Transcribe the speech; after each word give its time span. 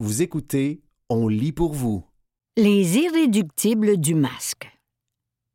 Vous 0.00 0.22
écoutez 0.22 0.80
On 1.08 1.26
lit 1.26 1.50
pour 1.50 1.72
vous. 1.72 2.04
Les 2.56 2.98
irréductibles 2.98 3.96
du 3.96 4.14
masque. 4.14 4.70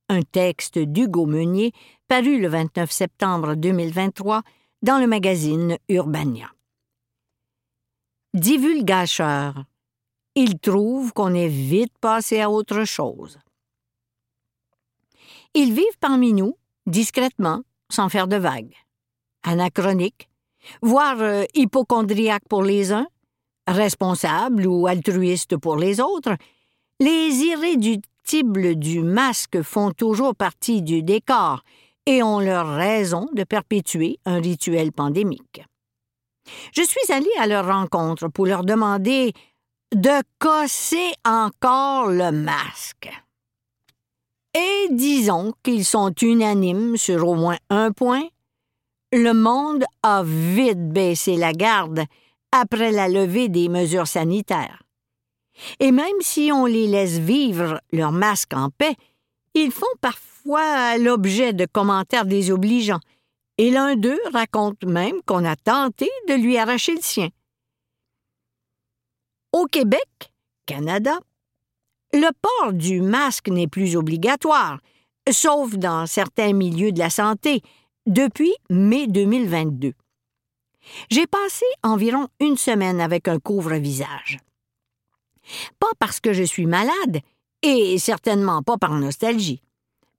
Un 0.09 0.21
texte 0.21 0.77
d'Hugo 0.77 1.25
Meunier 1.25 1.71
paru 2.09 2.41
le 2.41 2.49
29 2.49 2.91
septembre 2.91 3.55
2023 3.55 4.41
dans 4.81 4.99
le 4.99 5.07
magazine 5.07 5.77
Urbania. 5.87 6.51
Divulgacheur. 8.33 9.63
Il 10.35 10.60
trouve 10.60 11.13
qu'on 11.13 11.33
est 11.33 11.47
vite 11.47 11.97
passé 12.01 12.41
à 12.41 12.49
autre 12.49 12.83
chose. 12.83 13.39
Ils 15.53 15.73
vivent 15.73 15.99
parmi 16.02 16.34
nous, 16.34 16.57
discrètement, 16.85 17.62
sans 17.89 18.09
faire 18.09 18.27
de 18.27 18.35
vagues. 18.35 18.75
Anachroniques, 19.44 20.27
voire 20.81 21.21
euh, 21.21 21.45
hypochondriaques 21.53 22.49
pour 22.49 22.63
les 22.63 22.91
uns, 22.91 23.07
responsables 23.67 24.67
ou 24.67 24.88
altruistes 24.88 25.57
pour 25.57 25.77
les 25.77 25.99
autres, 25.99 26.35
les 26.99 27.35
irréductibles 27.44 28.76
du 28.76 29.02
masque 29.02 29.62
font 29.62 29.91
toujours 29.91 30.35
partie 30.35 30.81
du 30.81 31.04
décor 31.04 31.63
et 32.05 32.23
ont 32.23 32.40
leur 32.40 32.76
raison 32.76 33.27
de 33.34 33.44
perpétuer 33.44 34.20
un 34.26 34.40
rituel 34.40 34.91
pandémique. 34.91 35.63
Je 36.73 36.81
suis 36.81 37.12
allé 37.12 37.30
à 37.40 37.48
leur 37.48 37.68
rencontre 37.68 38.27
pour 38.27 38.45
leur 38.45 38.63
demander 38.63 39.34
de 39.93 40.21
casser 40.40 41.13
encore 41.26 42.07
le 42.07 42.32
masque. 42.32 43.09
Et 44.55 44.88
disons 44.91 45.54
qu'ils 45.63 45.85
sont 45.85 46.13
unanimes 46.21 46.98
sur 46.98 47.27
au 47.27 47.35
moins 47.35 47.57
un 47.70 47.91
point. 47.91 48.27
Le 49.12 49.34
monde 49.34 49.84
a 50.02 50.23
vite 50.23 50.91
baissé 50.91 51.38
la 51.38 51.54
garde 51.54 52.04
après 52.53 52.91
la 52.91 53.09
levée 53.09 53.49
des 53.49 53.67
mesures 53.67 54.07
sanitaires. 54.07 54.84
Et 55.80 55.91
même 55.91 56.21
si 56.21 56.52
on 56.53 56.67
les 56.67 56.88
laisse 56.88 57.17
vivre 57.17 57.81
leur 57.91 58.12
masque 58.12 58.54
en 58.54 58.70
paix, 58.70 58.95
ils 59.55 59.71
font 59.71 59.85
parfois 60.01 60.98
l'objet 60.98 61.54
de 61.54 61.65
commentaires 61.65 62.26
désobligeants, 62.26 62.99
et 63.57 63.71
l'un 63.71 63.95
d'eux 63.95 64.19
raconte 64.31 64.83
même 64.83 65.21
qu'on 65.25 65.45
a 65.45 65.55
tenté 65.55 66.09
de 66.27 66.35
lui 66.35 66.57
arracher 66.57 66.95
le 66.95 67.01
sien. 67.01 67.29
Au 69.51 69.65
Québec, 69.65 70.33
Canada, 70.65 71.19
le 72.13 72.29
port 72.41 72.73
du 72.73 73.01
masque 73.01 73.49
n'est 73.49 73.67
plus 73.67 73.95
obligatoire, 73.95 74.79
sauf 75.31 75.75
dans 75.75 76.05
certains 76.05 76.53
milieux 76.53 76.91
de 76.91 76.99
la 76.99 77.09
santé, 77.09 77.61
depuis 78.05 78.53
mai 78.69 79.07
2022. 79.07 79.93
J'ai 81.09 81.27
passé 81.27 81.65
environ 81.83 82.27
une 82.39 82.57
semaine 82.57 83.01
avec 83.01 83.27
un 83.27 83.39
couvre-visage. 83.39 84.39
Pas 85.79 85.91
parce 85.99 86.19
que 86.19 86.33
je 86.33 86.43
suis 86.43 86.65
malade, 86.65 87.19
et 87.61 87.97
certainement 87.97 88.61
pas 88.61 88.77
par 88.77 88.93
nostalgie, 88.93 89.61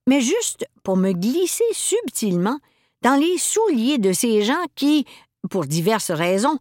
mais 0.06 0.20
juste 0.20 0.66
pour 0.82 0.96
me 0.96 1.12
glisser 1.12 1.64
subtilement 1.72 2.58
dans 3.02 3.20
les 3.20 3.38
souliers 3.38 3.98
de 3.98 4.12
ces 4.12 4.42
gens 4.42 4.64
qui, 4.74 5.04
pour 5.50 5.66
diverses 5.66 6.10
raisons, 6.10 6.58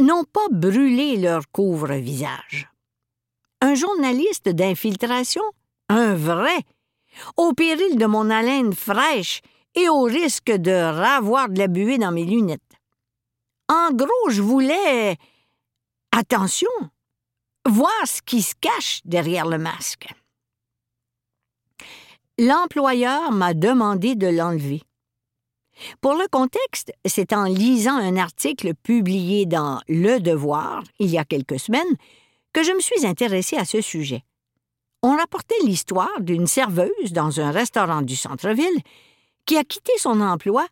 n'ont 0.00 0.24
pas 0.24 0.46
brûlé 0.50 1.16
leur 1.16 1.42
couvre-visage. 1.52 2.68
Un 3.60 3.74
journaliste 3.74 4.48
d'infiltration? 4.48 5.42
Un 5.88 6.14
vrai? 6.14 6.58
Au 7.36 7.52
péril 7.52 7.96
de 7.96 8.06
mon 8.06 8.28
haleine 8.28 8.72
fraîche 8.72 9.40
et 9.76 9.88
au 9.88 10.02
risque 10.02 10.50
de 10.50 10.72
ravoir 10.72 11.48
de 11.48 11.58
la 11.58 11.68
buée 11.68 11.98
dans 11.98 12.12
mes 12.12 12.24
lunettes. 12.24 12.60
En 13.68 13.92
gros, 13.92 14.30
je 14.30 14.42
voulais. 14.42 15.16
Attention! 16.12 16.68
Voir 17.66 18.06
ce 18.06 18.20
qui 18.22 18.42
se 18.42 18.54
cache 18.60 19.00
derrière 19.04 19.46
le 19.46 19.58
masque. 19.58 20.08
L'employeur 22.38 23.32
m'a 23.32 23.54
demandé 23.54 24.16
de 24.16 24.26
l'enlever. 24.26 24.82
Pour 26.00 26.14
le 26.14 26.28
contexte, 26.28 26.92
c'est 27.06 27.32
en 27.32 27.44
lisant 27.44 27.96
un 27.96 28.16
article 28.16 28.74
publié 28.74 29.46
dans 29.46 29.80
Le 29.88 30.20
Devoir 30.20 30.84
il 30.98 31.10
y 31.10 31.18
a 31.18 31.24
quelques 31.24 31.58
semaines 31.58 31.96
que 32.52 32.62
je 32.62 32.72
me 32.72 32.80
suis 32.80 33.06
intéressée 33.06 33.56
à 33.56 33.64
ce 33.64 33.80
sujet. 33.80 34.24
On 35.02 35.16
rapportait 35.16 35.54
l'histoire 35.64 36.20
d'une 36.20 36.46
serveuse 36.46 37.12
dans 37.12 37.40
un 37.40 37.50
restaurant 37.50 38.02
du 38.02 38.16
centre-ville 38.16 38.82
qui 39.46 39.56
a 39.56 39.64
quitté 39.64 39.92
son 39.98 40.20
emploi 40.20 40.66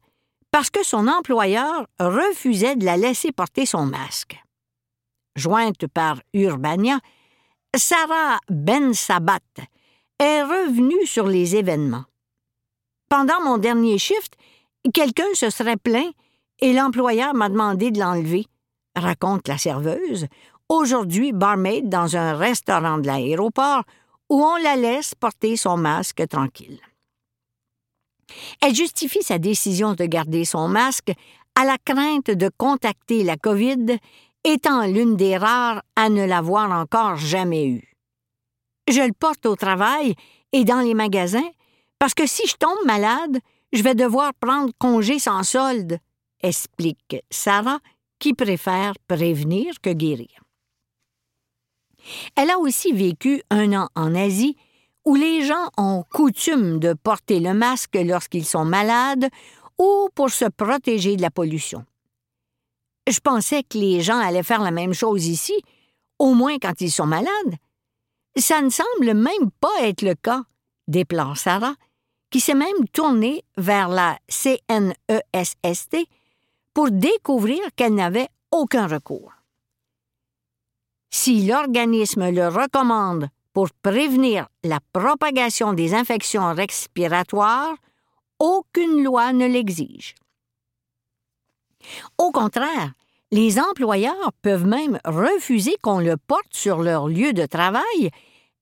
parce 0.52 0.70
que 0.70 0.84
son 0.84 1.08
employeur 1.08 1.86
refusait 1.98 2.76
de 2.76 2.84
la 2.84 2.96
laisser 2.96 3.32
porter 3.32 3.66
son 3.66 3.84
masque. 3.84 4.40
Jointe 5.34 5.88
par 5.88 6.20
Urbania, 6.32 7.00
Sarah 7.74 8.38
Ben 8.48 8.94
Sabat 8.94 9.40
est 10.20 10.42
revenue 10.42 11.06
sur 11.06 11.26
les 11.26 11.56
événements. 11.56 12.04
Pendant 13.08 13.42
mon 13.42 13.58
dernier 13.58 13.98
shift, 13.98 14.36
Quelqu'un 14.90 15.32
se 15.34 15.48
serait 15.48 15.76
plaint 15.76 16.12
et 16.58 16.72
l'employeur 16.72 17.34
m'a 17.34 17.48
demandé 17.48 17.92
de 17.92 18.00
l'enlever, 18.00 18.46
raconte 18.96 19.46
la 19.46 19.56
serveuse, 19.56 20.26
aujourd'hui 20.68 21.32
barmaid 21.32 21.88
dans 21.88 22.16
un 22.16 22.34
restaurant 22.34 22.98
de 22.98 23.06
l'aéroport 23.06 23.84
où 24.28 24.42
on 24.42 24.56
la 24.56 24.74
laisse 24.74 25.14
porter 25.14 25.56
son 25.56 25.76
masque 25.76 26.26
tranquille. 26.28 26.80
Elle 28.60 28.74
justifie 28.74 29.22
sa 29.22 29.38
décision 29.38 29.94
de 29.94 30.04
garder 30.04 30.44
son 30.44 30.68
masque 30.68 31.12
à 31.54 31.64
la 31.64 31.76
crainte 31.78 32.30
de 32.30 32.50
contacter 32.56 33.24
la 33.24 33.36
COVID, 33.36 33.98
étant 34.44 34.86
l'une 34.86 35.16
des 35.16 35.36
rares 35.36 35.82
à 35.96 36.08
ne 36.08 36.24
l'avoir 36.24 36.70
encore 36.70 37.16
jamais 37.16 37.66
eue. 37.66 37.96
Je 38.88 39.00
le 39.00 39.12
porte 39.12 39.46
au 39.46 39.56
travail 39.56 40.14
et 40.52 40.64
dans 40.64 40.80
les 40.80 40.94
magasins 40.94 41.50
parce 41.98 42.14
que 42.14 42.26
si 42.26 42.46
je 42.48 42.56
tombe 42.56 42.84
malade, 42.84 43.38
je 43.72 43.82
vais 43.82 43.94
devoir 43.94 44.34
prendre 44.34 44.72
congé 44.78 45.18
sans 45.18 45.44
solde, 45.44 45.98
explique 46.42 47.16
Sarah, 47.30 47.78
qui 48.18 48.34
préfère 48.34 48.94
prévenir 49.06 49.74
que 49.80 49.90
guérir. 49.90 50.42
Elle 52.36 52.50
a 52.50 52.58
aussi 52.58 52.92
vécu 52.92 53.42
un 53.50 53.72
an 53.72 53.88
en 53.94 54.14
Asie 54.14 54.56
où 55.04 55.14
les 55.14 55.44
gens 55.44 55.68
ont 55.76 56.04
coutume 56.10 56.78
de 56.78 56.94
porter 56.94 57.40
le 57.40 57.54
masque 57.54 57.96
lorsqu'ils 57.96 58.44
sont 58.44 58.64
malades 58.64 59.28
ou 59.78 60.08
pour 60.14 60.30
se 60.30 60.44
protéger 60.44 61.16
de 61.16 61.22
la 61.22 61.30
pollution. 61.30 61.84
Je 63.08 63.18
pensais 63.18 63.64
que 63.64 63.78
les 63.78 64.00
gens 64.00 64.18
allaient 64.18 64.44
faire 64.44 64.62
la 64.62 64.70
même 64.70 64.94
chose 64.94 65.26
ici, 65.26 65.60
au 66.18 66.34
moins 66.34 66.58
quand 66.58 66.80
ils 66.80 66.92
sont 66.92 67.06
malades. 67.06 67.56
Ça 68.36 68.62
ne 68.62 68.70
semble 68.70 69.14
même 69.14 69.50
pas 69.60 69.82
être 69.82 70.02
le 70.02 70.14
cas, 70.14 70.42
déplore 70.86 71.36
Sarah, 71.36 71.74
qui 72.30 72.40
s'est 72.40 72.54
même 72.54 72.88
tournée 72.92 73.44
vers 73.56 73.88
la 73.88 74.18
CNESST 74.28 75.96
pour 76.72 76.90
découvrir 76.90 77.60
qu'elle 77.76 77.94
n'avait 77.94 78.28
aucun 78.50 78.86
recours. 78.86 79.32
Si 81.10 81.46
l'organisme 81.46 82.30
le 82.30 82.48
recommande 82.48 83.28
pour 83.52 83.70
prévenir 83.82 84.48
la 84.64 84.80
propagation 84.92 85.72
des 85.72 85.94
infections 85.94 86.54
respiratoires, 86.54 87.74
aucune 88.38 89.02
loi 89.02 89.32
ne 89.32 89.46
l'exige. 89.46 90.14
Au 92.18 92.30
contraire, 92.30 92.92
les 93.30 93.58
employeurs 93.58 94.32
peuvent 94.42 94.66
même 94.66 94.98
refuser 95.04 95.76
qu'on 95.82 96.00
le 96.00 96.16
porte 96.16 96.52
sur 96.52 96.82
leur 96.82 97.08
lieu 97.08 97.32
de 97.32 97.46
travail 97.46 98.10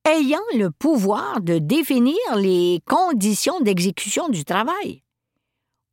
ayant 0.09 0.39
le 0.55 0.71
pouvoir 0.71 1.41
de 1.41 1.59
définir 1.59 2.17
les 2.37 2.81
conditions 2.87 3.61
d'exécution 3.61 4.29
du 4.29 4.45
travail. 4.45 5.03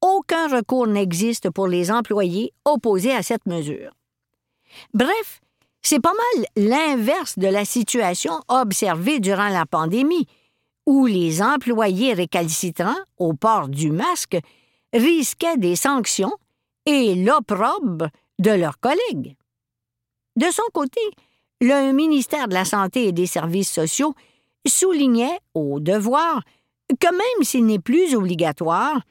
Aucun 0.02 0.47
recours 0.47 0.88
n'existe 0.88 1.50
pour 1.50 1.68
les 1.68 1.91
employés 1.91 2.53
opposés 2.66 3.14
à 3.14 3.24
cette 3.24 3.46
mesure. 3.47 3.91
Bref, 4.94 5.41
c'est 5.81 5.99
pas 6.01 6.13
mal 6.13 6.45
l'inverse 6.55 7.38
de 7.38 7.47
la 7.47 7.65
situation 7.65 8.41
observée 8.47 9.19
durant 9.19 9.49
la 9.49 9.66
pandémie, 9.66 10.28
où 10.85 11.05
les 11.05 11.41
employés 11.41 12.13
récalcitrants 12.13 12.96
au 13.17 13.34
port 13.34 13.67
du 13.67 13.91
masque 13.91 14.37
risquaient 14.93 15.57
des 15.57 15.75
sanctions 15.75 16.34
et 16.85 17.16
l'opprobre 17.16 18.07
de 18.40 18.52
leurs 18.52 18.79
collègues. 18.79 19.35
De 20.37 20.46
son 20.52 20.63
côté, 20.73 21.02
le 21.59 21.91
ministère 21.91 22.47
de 22.47 22.53
la 22.53 22.66
Santé 22.66 23.07
et 23.07 23.11
des 23.11 23.25
Services 23.25 23.72
sociaux 23.72 24.13
soulignait 24.66 25.40
au 25.53 25.79
devoir 25.79 26.41
que 26.99 27.11
même 27.11 27.43
s'il 27.43 27.66
n'est 27.66 27.79
plus 27.79 28.16
obligatoire, 28.16 29.02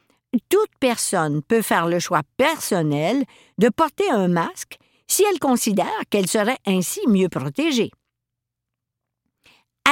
toute 0.48 0.70
personne 0.80 1.42
peut 1.42 1.62
faire 1.62 1.86
le 1.86 1.98
choix 1.98 2.22
personnel 2.36 3.24
de 3.58 3.68
porter 3.68 4.10
un 4.10 4.28
masque 4.28 4.78
si 5.08 5.24
elle 5.30 5.38
considère 5.38 6.00
qu'elle 6.10 6.28
serait 6.28 6.58
ainsi 6.66 7.00
mieux 7.08 7.28
protégée. 7.28 7.90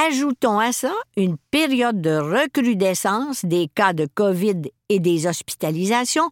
Ajoutons 0.07 0.59
à 0.59 0.73
ça 0.73 0.93
une 1.15 1.37
période 1.51 2.01
de 2.01 2.17
recrudescence 2.17 3.45
des 3.45 3.69
cas 3.73 3.93
de 3.93 4.07
COVID 4.13 4.63
et 4.89 4.99
des 4.99 5.25
hospitalisations 5.25 6.29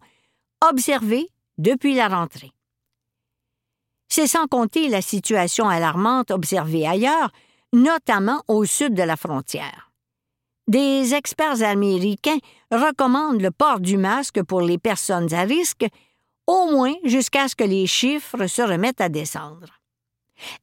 observées 0.70 1.30
depuis 1.58 1.96
la 1.96 2.10
rentrée. 2.10 2.52
C'est 4.10 4.28
sans 4.28 4.48
compter 4.48 4.90
la 4.90 5.02
situation 5.02 5.70
alarmante 5.70 6.30
observée 6.30 6.86
ailleurs, 6.86 7.32
notamment 7.72 8.44
au 8.48 8.66
sud 8.66 8.94
de 8.94 9.02
la 9.02 9.16
frontière. 9.16 9.92
Des 10.68 11.14
experts 11.14 11.64
américains 11.64 12.38
recommandent 12.70 13.42
le 13.42 13.52
port 13.52 13.80
du 13.80 13.98
masque 13.98 14.44
pour 14.44 14.62
les 14.62 14.78
personnes 14.78 15.34
à 15.34 15.44
risque, 15.44 15.86
au 16.48 16.72
moins 16.72 16.96
jusqu'à 17.04 17.48
ce 17.48 17.56
que 17.56 17.64
les 17.64 17.88
chiffres 17.88 18.48
se 18.48 18.62
remettent 18.62 19.02
à 19.02 19.10
descendre. 19.10 19.80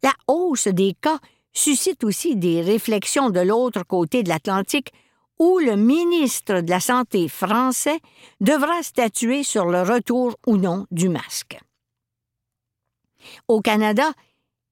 La 0.02 0.12
hausse 0.26 0.68
des 0.68 0.94
cas 1.00 1.18
suscite 1.52 2.04
aussi 2.04 2.36
des 2.36 2.60
réflexions 2.62 3.30
de 3.30 3.40
l'autre 3.40 3.82
côté 3.84 4.22
de 4.22 4.28
l'Atlantique 4.28 4.92
où 5.38 5.58
le 5.58 5.74
ministre 5.74 6.60
de 6.60 6.70
la 6.70 6.80
Santé 6.80 7.28
français 7.28 7.98
devra 8.40 8.82
statuer 8.82 9.42
sur 9.42 9.66
le 9.66 9.82
retour 9.82 10.36
ou 10.46 10.56
non 10.56 10.86
du 10.90 11.08
masque. 11.08 11.58
Au 13.48 13.60
Canada, 13.60 14.12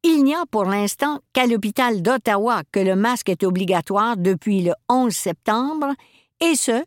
il 0.02 0.24
n'y 0.24 0.34
a 0.34 0.44
pour 0.46 0.64
l'instant 0.64 1.20
qu'à 1.32 1.46
l'hôpital 1.46 2.02
d'Ottawa 2.02 2.62
que 2.70 2.80
le 2.80 2.96
masque 2.96 3.30
est 3.30 3.44
obligatoire 3.44 4.16
depuis 4.16 4.62
le 4.62 4.74
11 4.88 5.12
septembre, 5.12 5.94
et 6.40 6.54
ce, 6.54 6.84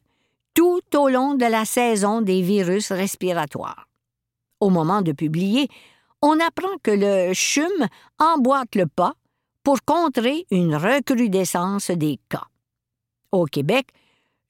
tout 0.53 0.81
au 0.95 1.09
long 1.09 1.33
de 1.33 1.45
la 1.45 1.65
saison 1.65 2.21
des 2.21 2.41
virus 2.41 2.91
respiratoires. 2.91 3.87
Au 4.61 4.69
moment 4.69 5.01
de 5.01 5.11
publier, 5.11 5.67
on 6.21 6.39
apprend 6.39 6.77
que 6.83 6.91
le 6.91 7.33
CHUM 7.33 7.87
emboîte 8.19 8.75
le 8.75 8.85
pas 8.85 9.15
pour 9.63 9.83
contrer 9.83 10.45
une 10.51 10.75
recrudescence 10.75 11.91
des 11.91 12.19
cas. 12.29 12.47
Au 13.31 13.45
Québec, 13.45 13.87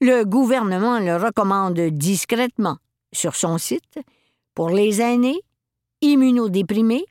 le 0.00 0.24
gouvernement 0.24 0.98
le 0.98 1.16
recommande 1.16 1.80
discrètement 1.80 2.76
sur 3.12 3.34
son 3.34 3.56
site 3.56 3.98
pour 4.54 4.68
les 4.68 5.00
aînés, 5.00 5.40
immunodéprimés, 6.02 7.06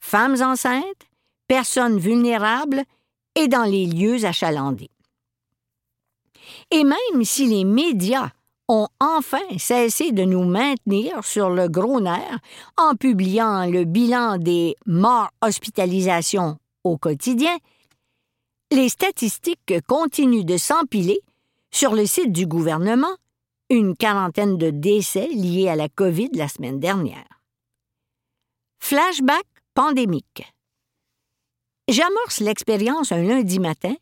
femmes 0.00 0.42
enceintes, 0.42 1.06
personnes 1.46 1.98
vulnérables 1.98 2.82
et 3.36 3.46
dans 3.46 3.64
les 3.64 3.86
lieux 3.86 4.24
achalandés. 4.24 4.90
Et 6.72 6.82
même 6.82 7.24
si 7.24 7.46
les 7.46 7.64
médias 7.64 8.30
ont 8.70 8.86
enfin 9.00 9.42
cessé 9.58 10.12
de 10.12 10.22
nous 10.22 10.44
maintenir 10.44 11.24
sur 11.24 11.50
le 11.50 11.68
gros 11.68 12.00
nerf 12.00 12.38
en 12.76 12.94
publiant 12.94 13.66
le 13.66 13.82
bilan 13.84 14.38
des 14.38 14.76
morts 14.86 15.30
hospitalisations 15.42 16.56
au 16.84 16.96
quotidien, 16.96 17.56
les 18.70 18.88
statistiques 18.88 19.74
continuent 19.88 20.44
de 20.44 20.56
s'empiler 20.56 21.20
sur 21.72 21.94
le 21.96 22.06
site 22.06 22.30
du 22.30 22.46
gouvernement, 22.46 23.16
une 23.70 23.96
quarantaine 23.96 24.56
de 24.56 24.70
décès 24.70 25.26
liés 25.26 25.68
à 25.68 25.74
la 25.74 25.88
COVID 25.88 26.30
la 26.34 26.46
semaine 26.46 26.78
dernière. 26.78 27.42
Flashback 28.78 29.46
pandémique. 29.74 30.44
J'amorce 31.88 32.38
l'expérience 32.38 33.10
un 33.10 33.22
lundi 33.22 33.58
matin 33.58 33.94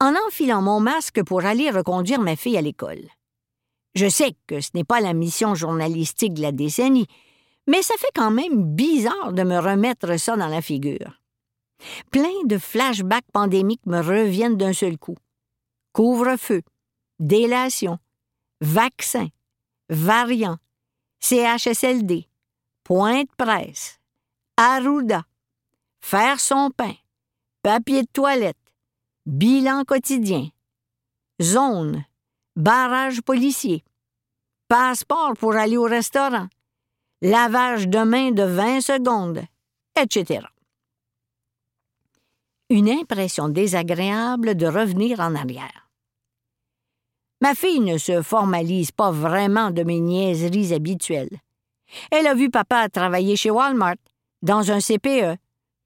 en 0.00 0.14
enfilant 0.26 0.62
mon 0.62 0.80
masque 0.80 1.22
pour 1.24 1.44
aller 1.44 1.70
reconduire 1.70 2.20
ma 2.20 2.36
fille 2.36 2.56
à 2.56 2.62
l'école. 2.62 3.06
Je 3.94 4.08
sais 4.08 4.34
que 4.46 4.60
ce 4.60 4.70
n'est 4.74 4.84
pas 4.84 5.00
la 5.00 5.12
mission 5.12 5.54
journalistique 5.54 6.34
de 6.34 6.42
la 6.42 6.52
décennie, 6.52 7.06
mais 7.66 7.82
ça 7.82 7.94
fait 7.96 8.10
quand 8.14 8.30
même 8.30 8.74
bizarre 8.74 9.32
de 9.32 9.42
me 9.42 9.58
remettre 9.58 10.18
ça 10.18 10.36
dans 10.36 10.48
la 10.48 10.60
figure. 10.60 11.20
Plein 12.10 12.44
de 12.44 12.58
flashbacks 12.58 13.30
pandémiques 13.32 13.86
me 13.86 14.00
reviennent 14.00 14.56
d'un 14.56 14.72
seul 14.72 14.98
coup. 14.98 15.16
Couvre-feu, 15.92 16.62
délation, 17.20 17.98
vaccin, 18.60 19.28
variant, 19.88 20.58
CHSLD, 21.20 22.28
point 22.82 23.22
de 23.22 23.28
presse, 23.36 24.00
Arruda, 24.56 25.24
faire 26.00 26.40
son 26.40 26.70
pain, 26.70 26.94
papier 27.62 28.02
de 28.02 28.08
toilette, 28.12 28.56
bilan 29.26 29.84
quotidien, 29.84 30.48
zone, 31.40 32.04
barrage 32.56 33.20
policier, 33.22 33.82
passeport 34.68 35.34
pour 35.38 35.54
aller 35.54 35.76
au 35.76 35.84
restaurant, 35.84 36.48
lavage 37.20 37.88
de 37.88 37.98
main 37.98 38.30
de 38.30 38.44
20 38.44 38.80
secondes, 38.80 39.42
etc. 40.00 40.46
Une 42.70 42.88
impression 42.88 43.48
désagréable 43.48 44.54
de 44.54 44.66
revenir 44.66 45.20
en 45.20 45.34
arrière. 45.34 45.88
Ma 47.40 47.54
fille 47.54 47.80
ne 47.80 47.98
se 47.98 48.22
formalise 48.22 48.92
pas 48.92 49.10
vraiment 49.10 49.70
de 49.70 49.82
mes 49.82 50.00
niaiseries 50.00 50.72
habituelles. 50.72 51.40
Elle 52.10 52.26
a 52.26 52.34
vu 52.34 52.50
papa 52.50 52.88
travailler 52.88 53.36
chez 53.36 53.50
Walmart, 53.50 53.96
dans 54.42 54.70
un 54.70 54.80
CPE, 54.80 55.36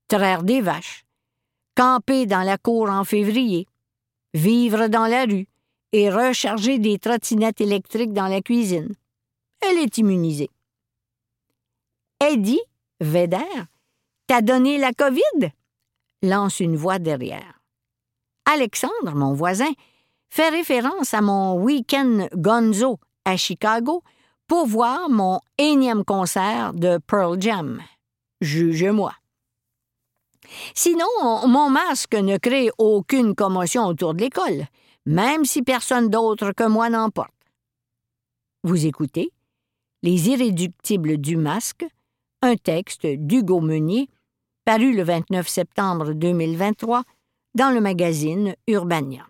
traire 0.07 0.43
des 0.43 0.61
vaches, 0.61 1.05
camper 1.75 2.27
dans 2.27 2.43
la 2.43 2.59
cour 2.59 2.91
en 2.91 3.05
février, 3.05 3.67
vivre 4.35 4.89
dans 4.89 5.07
la 5.07 5.25
rue 5.25 5.49
et 5.93 6.11
recharger 6.11 6.79
des 6.79 6.99
trottinettes 6.99 7.61
électriques 7.61 8.13
dans 8.13 8.29
la 8.29 8.41
cuisine. 8.41 8.95
Elle 9.61 9.79
est 9.79 9.99
immunisée. 9.99 10.51
Eddie, 12.21 12.61
Védère, 13.01 13.67
t'as 14.27 14.43
donné 14.43 14.79
la 14.79 14.93
COVID? 14.93 15.51
lance 16.23 16.61
une 16.61 16.77
voix 16.77 16.99
derrière. 16.99 17.61
Alexandre, 18.45 19.15
mon 19.15 19.35
voisin, 19.35 19.71
fait 20.31 20.49
référence 20.49 21.15
à 21.15 21.21
mon 21.21 21.55
week-end 21.55 22.29
gonzo 22.35 22.99
à 23.25 23.37
Chicago 23.37 24.03
pour 24.47 24.67
voir 24.67 25.09
mon 25.09 25.41
énième 25.59 26.05
concert 26.05 26.73
de 26.75 26.99
Pearl 27.07 27.41
Jam. 27.41 27.83
Juge-moi. 28.41 29.13
Sinon, 30.75 31.07
mon 31.47 31.69
masque 31.69 32.15
ne 32.15 32.39
crée 32.39 32.71
aucune 32.79 33.35
commotion 33.35 33.85
autour 33.85 34.15
de 34.15 34.23
l'école, 34.23 34.67
même 35.09 35.47
si 35.47 35.63
personne 35.63 36.11
d'autre 36.11 36.53
que 36.53 36.69
moi 36.69 36.91
n'en 36.91 37.09
porte. 37.09 37.33
Vous 38.63 38.85
écoutez 38.85 39.31
Les 40.03 40.29
Irréductibles 40.29 41.17
du 41.17 41.39
masque, 41.39 41.87
un 42.43 42.57
texte 42.57 43.07
d'Hugo 43.07 43.63
Meunier, 43.63 44.11
paru 44.67 44.95
le 44.95 45.03
29 45.03 45.49
septembre 45.49 46.13
2023 46.13 47.05
dans 47.55 47.71
le 47.71 47.81
magazine 47.81 48.55
Urbania. 48.67 49.27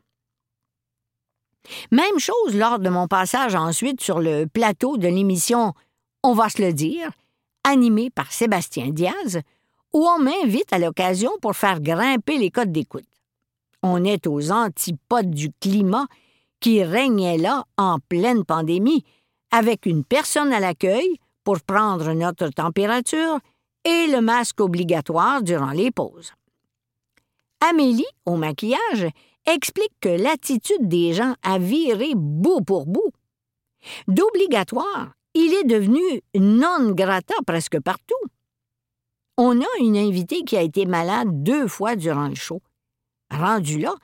Même 1.92 2.18
chose 2.18 2.56
lors 2.56 2.80
de 2.80 2.88
mon 2.88 3.06
passage 3.06 3.54
ensuite 3.54 4.00
sur 4.00 4.18
le 4.18 4.46
plateau 4.46 4.96
de 4.96 5.06
l'émission 5.06 5.74
On 6.24 6.34
va 6.34 6.48
se 6.48 6.60
le 6.60 6.72
dire, 6.72 7.12
animé 7.62 8.10
par 8.10 8.32
Sébastien 8.32 8.88
Diaz, 8.88 9.42
où 9.92 10.04
on 10.04 10.18
m'invite 10.18 10.72
à 10.72 10.80
l'occasion 10.80 11.30
pour 11.40 11.54
faire 11.54 11.80
grimper 11.80 12.36
les 12.36 12.50
codes 12.50 12.72
d'écoute. 12.72 13.04
On 13.82 14.04
est 14.04 14.26
aux 14.26 14.50
antipodes 14.50 15.30
du 15.30 15.50
climat 15.60 16.06
qui 16.60 16.82
régnait 16.82 17.38
là 17.38 17.64
en 17.76 17.98
pleine 18.00 18.44
pandémie, 18.44 19.04
avec 19.50 19.86
une 19.86 20.04
personne 20.04 20.52
à 20.52 20.60
l'accueil 20.60 21.18
pour 21.44 21.60
prendre 21.60 22.12
notre 22.12 22.48
température 22.48 23.38
et 23.84 24.06
le 24.08 24.20
masque 24.20 24.60
obligatoire 24.60 25.42
durant 25.42 25.70
les 25.70 25.90
pauses. 25.90 26.32
Amélie, 27.60 28.04
au 28.26 28.36
maquillage, 28.36 29.08
explique 29.46 29.94
que 30.00 30.08
l'attitude 30.08 30.88
des 30.88 31.14
gens 31.14 31.34
a 31.42 31.58
viré 31.58 32.12
bout 32.14 32.60
pour 32.60 32.86
bout. 32.86 33.12
D'obligatoire, 34.06 35.12
il 35.34 35.54
est 35.54 35.64
devenu 35.64 36.02
non 36.34 36.90
grata 36.90 37.34
presque 37.46 37.80
partout. 37.80 38.14
On 39.36 39.60
a 39.60 39.78
une 39.80 39.96
invitée 39.96 40.42
qui 40.42 40.56
a 40.56 40.62
été 40.62 40.84
malade 40.84 41.42
deux 41.42 41.68
fois 41.68 41.96
durant 41.96 42.28
le 42.28 42.34
show. 42.34 42.60
Rendue 43.30 43.78
là, 43.78 43.94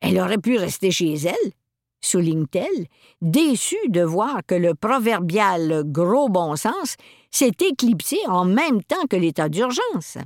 elle 0.00 0.18
aurait 0.18 0.38
pu 0.38 0.56
rester 0.56 0.90
chez 0.90 1.14
elle, 1.14 1.52
souligne-t-elle, 2.00 2.86
déçue 3.20 3.88
de 3.88 4.02
voir 4.02 4.40
que 4.46 4.54
le 4.54 4.74
proverbial 4.74 5.84
gros 5.86 6.28
bon 6.28 6.56
sens 6.56 6.96
s'est 7.30 7.56
éclipsé 7.60 8.18
en 8.26 8.44
même 8.44 8.82
temps 8.82 9.06
que 9.08 9.16
l'état 9.16 9.48
d'urgence. 9.48 10.18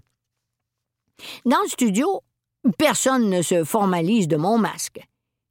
Dans 1.45 1.61
le 1.63 1.69
studio, 1.69 2.23
personne 2.79 3.31
ne 3.31 3.43
se 3.43 3.65
formalise 3.65 4.29
de 4.29 4.37
mon 4.37 4.59
masque. 4.59 5.01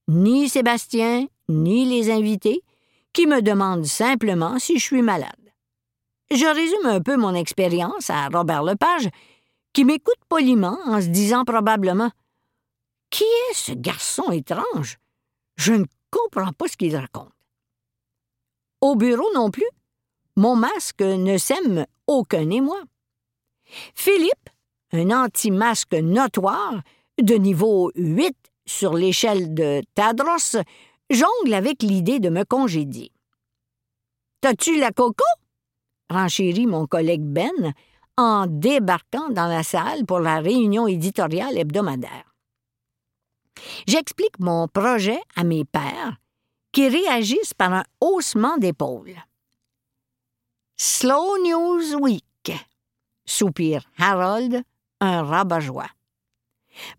Ni 0.08 0.50
Sébastien, 0.50 1.28
ni 1.50 1.86
les 1.86 2.12
invités, 2.12 2.62
qui 3.14 3.28
me 3.28 3.42
demandent 3.42 3.86
simplement 3.86 4.60
si 4.60 4.78
je 4.78 4.84
suis 4.84 5.02
malade. 5.02 5.32
Je 6.32 6.46
résume 6.46 6.88
un 6.88 7.02
peu 7.02 7.18
mon 7.18 7.34
expérience 7.36 8.10
à 8.10 8.28
Robert 8.28 8.64
Lepage, 8.64 9.10
qui 9.74 9.86
m'écoute 9.86 10.20
poliment 10.28 10.78
en 10.86 11.02
se 11.02 11.08
disant 11.08 11.46
probablement 11.46 12.12
Qui 13.10 13.24
est 13.24 13.54
ce 13.54 13.72
garçon 13.72 14.32
étrange? 14.32 14.98
Je 15.58 15.74
ne 15.74 15.86
comprends 16.12 16.54
pas 16.54 16.68
ce 16.68 16.78
qu'il 16.78 16.96
raconte. 16.96 17.32
Au 18.82 18.96
bureau 18.96 19.28
non 19.34 19.52
plus, 19.52 19.70
mon 20.36 20.56
masque 20.56 21.02
ne 21.02 21.38
sème 21.38 21.86
aucun 22.08 22.50
émoi. 22.50 22.82
Philippe, 23.96 24.50
un 24.92 25.10
anti-masque 25.12 25.94
notoire, 25.94 26.82
de 27.22 27.36
niveau 27.36 27.92
8 27.96 28.36
sur 28.66 28.94
l'échelle 28.94 29.54
de 29.54 29.82
Tadros, 29.94 30.62
jongle 31.10 31.54
avec 31.54 31.82
l'idée 31.82 32.20
de 32.20 32.30
me 32.30 32.44
congédier. 32.44 33.12
T'as-tu 34.42 34.78
la 34.80 34.92
coco? 34.92 35.24
renchérit 36.10 36.68
mon 36.68 36.86
collègue 36.86 37.24
Ben 37.24 37.74
en 38.18 38.46
débarquant 38.48 39.30
dans 39.30 39.48
la 39.48 39.64
salle 39.64 40.06
pour 40.06 40.20
la 40.20 40.40
réunion 40.40 40.88
éditoriale 40.88 41.58
hebdomadaire. 41.58 42.35
J'explique 43.88 44.40
mon 44.40 44.68
projet 44.68 45.20
à 45.36 45.44
mes 45.44 45.66
pères, 45.66 46.18
qui 46.72 46.88
réagissent 46.88 47.54
par 47.54 47.74
un 47.74 47.84
haussement 48.02 48.58
d'épaule. 48.58 49.16
Slow 50.78 51.38
News 51.44 51.96
Week, 52.02 52.52
soupire 53.26 53.86
Harold, 53.98 54.64
un 55.00 55.24
rabat-joie. 55.24 55.90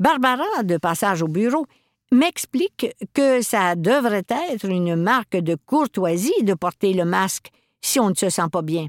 Barbara, 0.01 0.63
de 0.63 0.79
passage 0.79 1.23
au 1.23 1.29
bureau, 1.29 1.67
m'explique 2.11 2.87
que 3.13 3.43
ça 3.43 3.75
devrait 3.75 4.25
être 4.29 4.65
une 4.65 4.97
marque 4.97 5.37
de 5.37 5.57
courtoisie 5.57 6.43
de 6.43 6.55
porter 6.55 6.93
le 6.95 7.05
masque 7.05 7.51
si 7.83 8.01
on 8.01 8.11
ne 8.11 8.15
se 8.15 8.31
sent 8.31 8.49
pas 8.51 8.63
bien. 8.63 8.87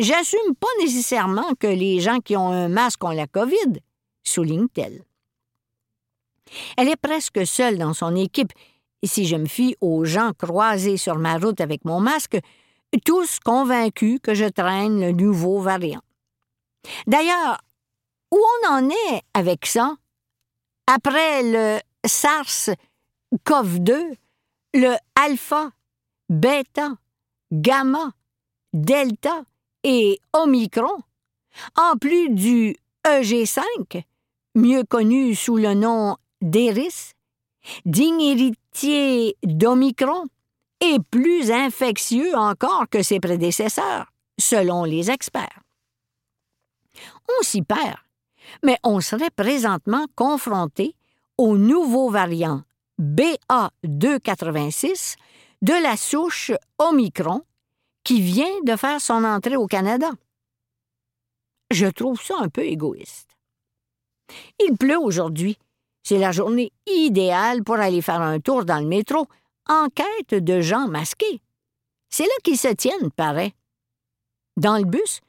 J'assume 0.00 0.54
pas 0.58 0.66
nécessairement 0.80 1.54
que 1.58 1.66
les 1.66 2.00
gens 2.00 2.18
qui 2.18 2.36
ont 2.36 2.48
un 2.48 2.68
masque 2.68 3.04
ont 3.04 3.10
la 3.10 3.26
COVID, 3.26 3.80
souligne-t-elle. 4.24 5.04
Elle 6.76 6.88
est 6.88 6.96
presque 6.96 7.46
seule 7.46 7.78
dans 7.78 7.94
son 7.94 8.16
équipe, 8.16 8.52
si 9.02 9.26
je 9.26 9.36
me 9.36 9.46
fie 9.46 9.76
aux 9.80 10.04
gens 10.04 10.32
croisés 10.32 10.96
sur 10.96 11.18
ma 11.18 11.38
route 11.38 11.60
avec 11.60 11.84
mon 11.84 12.00
masque, 12.00 12.38
tous 13.04 13.38
convaincus 13.40 14.20
que 14.22 14.34
je 14.34 14.46
traîne 14.46 15.00
le 15.00 15.10
nouveau 15.12 15.60
variant. 15.60 16.02
D'ailleurs, 17.06 17.60
où 18.30 18.38
on 18.38 18.68
en 18.68 18.90
est 18.90 19.22
avec 19.32 19.64
ça? 19.66 19.96
Après 20.86 21.42
le 21.42 21.80
SARS-CoV-2, 22.06 24.16
le 24.74 24.94
alpha, 25.14 25.70
bêta, 26.28 26.98
gamma, 27.52 28.12
delta 28.72 29.44
et 29.82 30.20
omicron, 30.32 31.02
en 31.76 31.96
plus 31.96 32.28
du 32.30 32.76
EG5, 33.06 34.04
mieux 34.54 34.84
connu 34.84 35.34
sous 35.34 35.56
le 35.56 35.74
nom 35.74 36.16
d'Eris, 36.44 37.14
digne 37.84 38.20
héritier 38.20 39.36
d'Omicron 39.42 40.26
et 40.80 40.98
plus 41.10 41.50
infectieux 41.50 42.36
encore 42.36 42.88
que 42.90 43.02
ses 43.02 43.18
prédécesseurs, 43.18 44.12
selon 44.38 44.84
les 44.84 45.10
experts. 45.10 45.62
On 47.28 47.42
s'y 47.42 47.62
perd, 47.62 47.96
mais 48.62 48.78
on 48.84 49.00
serait 49.00 49.30
présentement 49.30 50.06
confronté 50.14 50.94
au 51.38 51.56
nouveau 51.56 52.10
variant 52.10 52.62
BA286 53.00 55.16
de 55.62 55.82
la 55.82 55.96
souche 55.96 56.52
Omicron 56.78 57.42
qui 58.04 58.20
vient 58.20 58.60
de 58.64 58.76
faire 58.76 59.00
son 59.00 59.24
entrée 59.24 59.56
au 59.56 59.66
Canada. 59.66 60.10
Je 61.70 61.86
trouve 61.86 62.22
ça 62.22 62.34
un 62.38 62.48
peu 62.48 62.62
égoïste. 62.62 63.30
Il 64.60 64.76
pleut 64.76 64.98
aujourd'hui. 64.98 65.58
C'est 66.04 66.18
la 66.18 66.32
journée 66.32 66.70
idéale 66.86 67.64
pour 67.64 67.76
aller 67.76 68.02
faire 68.02 68.20
un 68.20 68.38
tour 68.38 68.64
dans 68.64 68.78
le 68.78 68.86
métro 68.86 69.26
en 69.68 69.88
quête 69.88 70.44
de 70.44 70.60
gens 70.60 70.86
masqués. 70.86 71.40
C'est 72.10 72.24
là 72.24 72.34
qu'ils 72.44 72.58
se 72.58 72.68
tiennent, 72.68 73.10
paraît. 73.10 73.54
Dans 74.56 74.76
le 74.76 74.84
bus, 74.84 75.20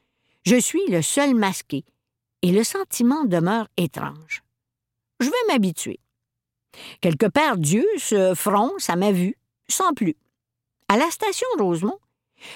je 0.44 0.56
suis 0.56 0.86
le 0.88 1.02
seul 1.02 1.34
masqué 1.34 1.84
et 2.42 2.52
le 2.52 2.62
sentiment 2.62 3.24
demeure 3.24 3.68
étrange. 3.76 4.44
Je 5.18 5.26
vais 5.26 5.52
m'habituer. 5.52 5.98
Quelques 7.00 7.30
paires 7.30 7.56
d'yeux 7.56 7.88
se 7.96 8.34
froncent 8.34 8.90
à 8.90 8.96
ma 8.96 9.12
vue, 9.12 9.36
sans 9.68 9.94
plus. 9.94 10.14
À 10.88 10.96
la 10.98 11.10
station 11.10 11.48
Rosemont, 11.58 11.98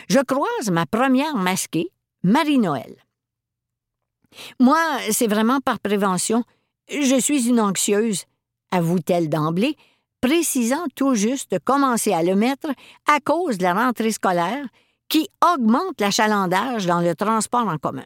je 0.08 0.20
croise 0.20 0.70
ma 0.70 0.84
première 0.84 1.36
masquée, 1.36 1.90
Marie-Noël. 2.22 2.94
Moi, 4.60 4.78
c'est 5.10 5.26
vraiment 5.26 5.60
par 5.60 5.80
prévention. 5.80 6.44
Je 6.90 7.20
suis 7.20 7.48
une 7.48 7.60
anxieuse, 7.60 8.24
avoue-t-elle 8.72 9.28
d'emblée, 9.28 9.76
précisant 10.20 10.84
tout 10.96 11.14
juste 11.14 11.52
de 11.52 11.58
commencer 11.58 12.12
à 12.12 12.24
le 12.24 12.34
mettre 12.34 12.68
à 13.06 13.20
cause 13.20 13.58
de 13.58 13.62
la 13.62 13.74
rentrée 13.74 14.10
scolaire 14.10 14.66
qui 15.08 15.28
augmente 15.54 16.00
l'achalandage 16.00 16.86
dans 16.86 17.00
le 17.00 17.14
transport 17.14 17.68
en 17.68 17.78
commun. 17.78 18.04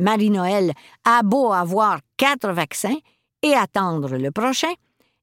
Marie-Noël 0.00 0.72
a 1.04 1.22
beau 1.22 1.52
avoir 1.52 2.00
quatre 2.16 2.50
vaccins 2.50 2.98
et 3.42 3.54
attendre 3.54 4.16
le 4.16 4.30
prochain, 4.32 4.72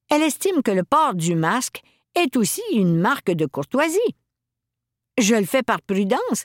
elle 0.08 0.22
estime 0.22 0.62
que 0.62 0.70
le 0.70 0.82
port 0.82 1.14
du 1.14 1.34
masque 1.34 1.82
est 2.14 2.36
aussi 2.36 2.62
une 2.72 2.98
marque 2.98 3.30
de 3.30 3.44
courtoisie. 3.44 3.98
Je 5.18 5.34
le 5.34 5.44
fais 5.44 5.62
par 5.62 5.82
prudence, 5.82 6.44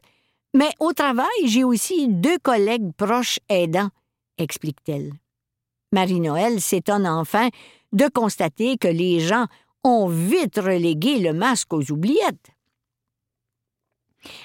mais 0.54 0.70
au 0.80 0.92
travail, 0.92 1.26
j'ai 1.46 1.64
aussi 1.64 2.10
deux 2.10 2.38
collègues 2.40 2.94
proches 2.98 3.40
aidants, 3.50 3.90
explique-t-elle. 4.38 5.14
Marie-Noël 5.96 6.60
s'étonne 6.60 7.08
enfin 7.08 7.48
de 7.94 8.08
constater 8.10 8.78
que 8.78 8.90
les 8.90 9.22
gens 9.22 9.46
ont 9.86 10.08
vite 10.08 10.58
relégué 10.58 11.20
le 11.20 11.32
masque 11.34 11.72
aux 11.74 11.90
oubliettes. 11.90 12.52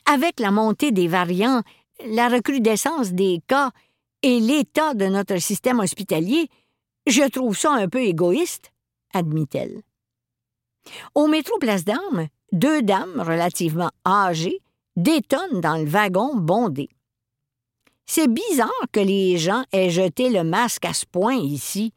Avec 0.06 0.38
la 0.38 0.52
montée 0.52 0.92
des 0.92 1.08
variants, 1.08 1.62
la 2.06 2.28
recrudescence 2.28 3.12
des 3.12 3.40
cas 3.48 3.72
et 4.22 4.38
l'état 4.38 4.94
de 4.94 5.06
notre 5.06 5.38
système 5.38 5.80
hospitalier, 5.80 6.48
je 7.06 7.28
trouve 7.28 7.56
ça 7.56 7.72
un 7.72 7.88
peu 7.88 8.02
égoïste, 8.02 8.70
admit-elle. 9.12 9.82
Au 11.16 11.26
métro 11.26 11.58
Place 11.58 11.84
d'Armes, 11.84 12.28
deux 12.52 12.82
dames 12.82 13.20
relativement 13.20 13.90
âgées 14.06 14.60
détonnent 14.96 15.60
dans 15.60 15.76
le 15.76 15.86
wagon 15.86 16.36
bondé. 16.36 16.88
C'est 18.12 18.26
bizarre 18.26 18.86
que 18.90 18.98
les 18.98 19.38
gens 19.38 19.62
aient 19.70 19.88
jeté 19.88 20.30
le 20.30 20.42
masque 20.42 20.84
à 20.84 20.92
ce 20.92 21.06
point 21.06 21.36
ici, 21.36 21.94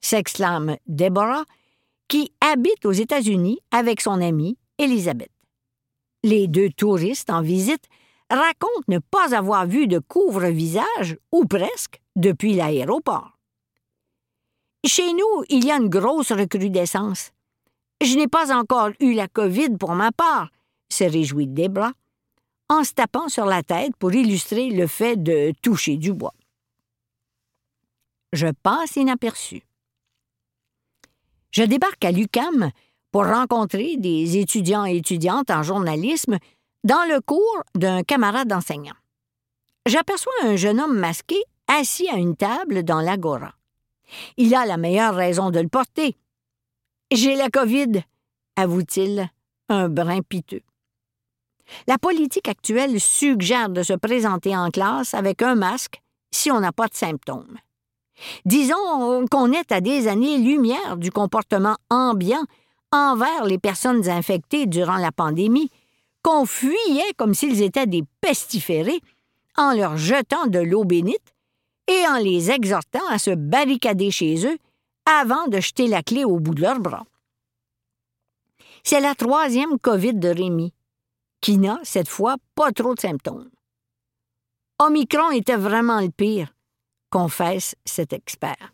s'exclame 0.00 0.78
Deborah, 0.86 1.44
qui 2.08 2.32
habite 2.40 2.86
aux 2.86 2.92
États-Unis 2.92 3.58
avec 3.70 4.00
son 4.00 4.22
amie 4.22 4.56
Elisabeth. 4.78 5.30
Les 6.22 6.48
deux 6.48 6.70
touristes 6.70 7.28
en 7.28 7.42
visite 7.42 7.84
racontent 8.30 8.88
ne 8.88 8.98
pas 8.98 9.36
avoir 9.36 9.66
vu 9.66 9.86
de 9.86 9.98
couvre-visage, 9.98 11.18
ou 11.30 11.44
presque, 11.44 12.00
depuis 12.16 12.54
l'aéroport. 12.54 13.36
Chez 14.86 15.12
nous, 15.12 15.44
il 15.50 15.66
y 15.66 15.70
a 15.70 15.76
une 15.76 15.90
grosse 15.90 16.32
recrudescence. 16.32 17.32
Je 18.02 18.16
n'ai 18.16 18.28
pas 18.28 18.50
encore 18.50 18.92
eu 18.98 19.12
la 19.12 19.28
COVID 19.28 19.76
pour 19.78 19.94
ma 19.94 20.10
part, 20.10 20.48
se 20.88 21.04
réjouit 21.04 21.48
Debra, 21.48 21.92
en 22.68 22.84
se 22.84 22.92
tapant 22.92 23.28
sur 23.28 23.44
la 23.46 23.62
tête 23.62 23.96
pour 23.98 24.12
illustrer 24.12 24.70
le 24.70 24.86
fait 24.86 25.16
de 25.16 25.52
toucher 25.62 25.96
du 25.96 26.12
bois. 26.12 26.34
Je 28.32 28.48
passe 28.62 28.96
inaperçu. 28.96 29.62
Je 31.50 31.62
débarque 31.62 32.04
à 32.04 32.10
l'UCAM 32.10 32.70
pour 33.12 33.26
rencontrer 33.26 33.96
des 33.96 34.38
étudiants 34.38 34.86
et 34.86 34.96
étudiantes 34.96 35.50
en 35.50 35.62
journalisme 35.62 36.38
dans 36.82 37.08
le 37.08 37.20
cours 37.20 37.62
d'un 37.76 38.02
camarade 38.02 38.52
enseignant. 38.52 38.96
J'aperçois 39.86 40.32
un 40.42 40.56
jeune 40.56 40.80
homme 40.80 40.98
masqué 40.98 41.36
assis 41.68 42.08
à 42.08 42.16
une 42.16 42.36
table 42.36 42.82
dans 42.82 43.00
l'agora. 43.00 43.54
Il 44.36 44.54
a 44.54 44.66
la 44.66 44.76
meilleure 44.76 45.14
raison 45.14 45.50
de 45.50 45.60
le 45.60 45.68
porter. 45.68 46.16
J'ai 47.12 47.36
la 47.36 47.50
COVID, 47.50 48.02
avoue-t-il, 48.56 49.28
un 49.68 49.88
brin 49.88 50.20
piteux. 50.22 50.62
La 51.86 51.98
politique 51.98 52.48
actuelle 52.48 53.00
suggère 53.00 53.68
de 53.68 53.82
se 53.82 53.92
présenter 53.92 54.56
en 54.56 54.70
classe 54.70 55.14
avec 55.14 55.42
un 55.42 55.54
masque 55.54 56.00
si 56.30 56.50
on 56.50 56.60
n'a 56.60 56.72
pas 56.72 56.88
de 56.88 56.94
symptômes. 56.94 57.58
Disons 58.44 59.26
qu'on 59.30 59.52
est 59.52 59.72
à 59.72 59.80
des 59.80 60.08
années-lumière 60.08 60.96
du 60.96 61.10
comportement 61.10 61.76
ambiant 61.90 62.44
envers 62.92 63.44
les 63.44 63.58
personnes 63.58 64.08
infectées 64.08 64.66
durant 64.66 64.96
la 64.96 65.10
pandémie, 65.10 65.70
qu'on 66.22 66.46
fuyait 66.46 67.12
comme 67.16 67.34
s'ils 67.34 67.62
étaient 67.62 67.86
des 67.86 68.04
pestiférés 68.20 69.00
en 69.56 69.72
leur 69.72 69.96
jetant 69.96 70.46
de 70.46 70.58
l'eau 70.58 70.84
bénite 70.84 71.34
et 71.86 72.06
en 72.08 72.16
les 72.16 72.50
exhortant 72.50 73.06
à 73.10 73.18
se 73.18 73.30
barricader 73.30 74.10
chez 74.10 74.46
eux 74.46 74.56
avant 75.06 75.46
de 75.48 75.60
jeter 75.60 75.86
la 75.86 76.02
clé 76.02 76.24
au 76.24 76.38
bout 76.38 76.54
de 76.54 76.62
leurs 76.62 76.80
bras. 76.80 77.04
C'est 78.84 79.00
la 79.00 79.14
troisième 79.14 79.78
COVID 79.78 80.14
de 80.14 80.28
Rémi, 80.28 80.72
qui 81.44 81.58
n'a, 81.58 81.78
cette 81.82 82.08
fois, 82.08 82.36
pas 82.54 82.72
trop 82.72 82.94
de 82.94 83.00
symptômes. 83.00 83.50
Omicron 84.78 85.30
était 85.30 85.58
vraiment 85.58 86.00
le 86.00 86.08
pire, 86.08 86.54
confesse 87.10 87.74
cet 87.84 88.14
expert. 88.14 88.72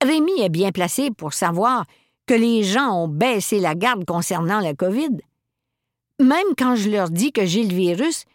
Rémi 0.00 0.40
est 0.40 0.48
bien 0.48 0.70
placé 0.70 1.10
pour 1.10 1.34
savoir 1.34 1.86
que 2.26 2.34
les 2.34 2.62
gens 2.62 3.02
ont 3.02 3.08
baissé 3.08 3.58
la 3.58 3.74
garde 3.74 4.04
concernant 4.04 4.60
la 4.60 4.74
COVID. 4.74 5.18
Même 6.20 6.54
quand 6.56 6.76
je 6.76 6.88
leur 6.88 7.10
dis 7.10 7.32
que 7.32 7.44
j'ai 7.44 7.64
le 7.64 7.74
virus, 7.74 8.26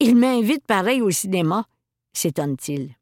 ils 0.00 0.16
m'invitent 0.16 0.66
pareil 0.66 1.00
au 1.00 1.12
cinéma, 1.12 1.66
s'étonne-t-il. 2.12 2.96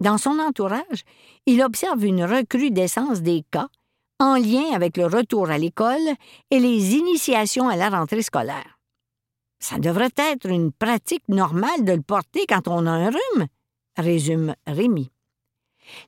Dans 0.00 0.18
son 0.18 0.40
entourage, 0.40 1.04
il 1.46 1.62
observe 1.62 2.04
une 2.04 2.24
recrudescence 2.24 3.22
des 3.22 3.44
cas 3.52 3.68
en 4.20 4.36
lien 4.36 4.72
avec 4.72 4.96
le 4.96 5.06
retour 5.06 5.50
à 5.50 5.58
l'école 5.58 6.14
et 6.50 6.58
les 6.58 6.94
initiations 6.94 7.68
à 7.68 7.76
la 7.76 7.90
rentrée 7.90 8.22
scolaire. 8.22 8.78
Ça 9.60 9.78
devrait 9.78 10.14
être 10.16 10.46
une 10.46 10.72
pratique 10.72 11.28
normale 11.28 11.84
de 11.84 11.92
le 11.92 12.02
porter 12.02 12.46
quand 12.48 12.68
on 12.68 12.86
a 12.86 12.90
un 12.90 13.10
rhume, 13.10 13.46
résume 13.96 14.54
Rémi. 14.66 15.10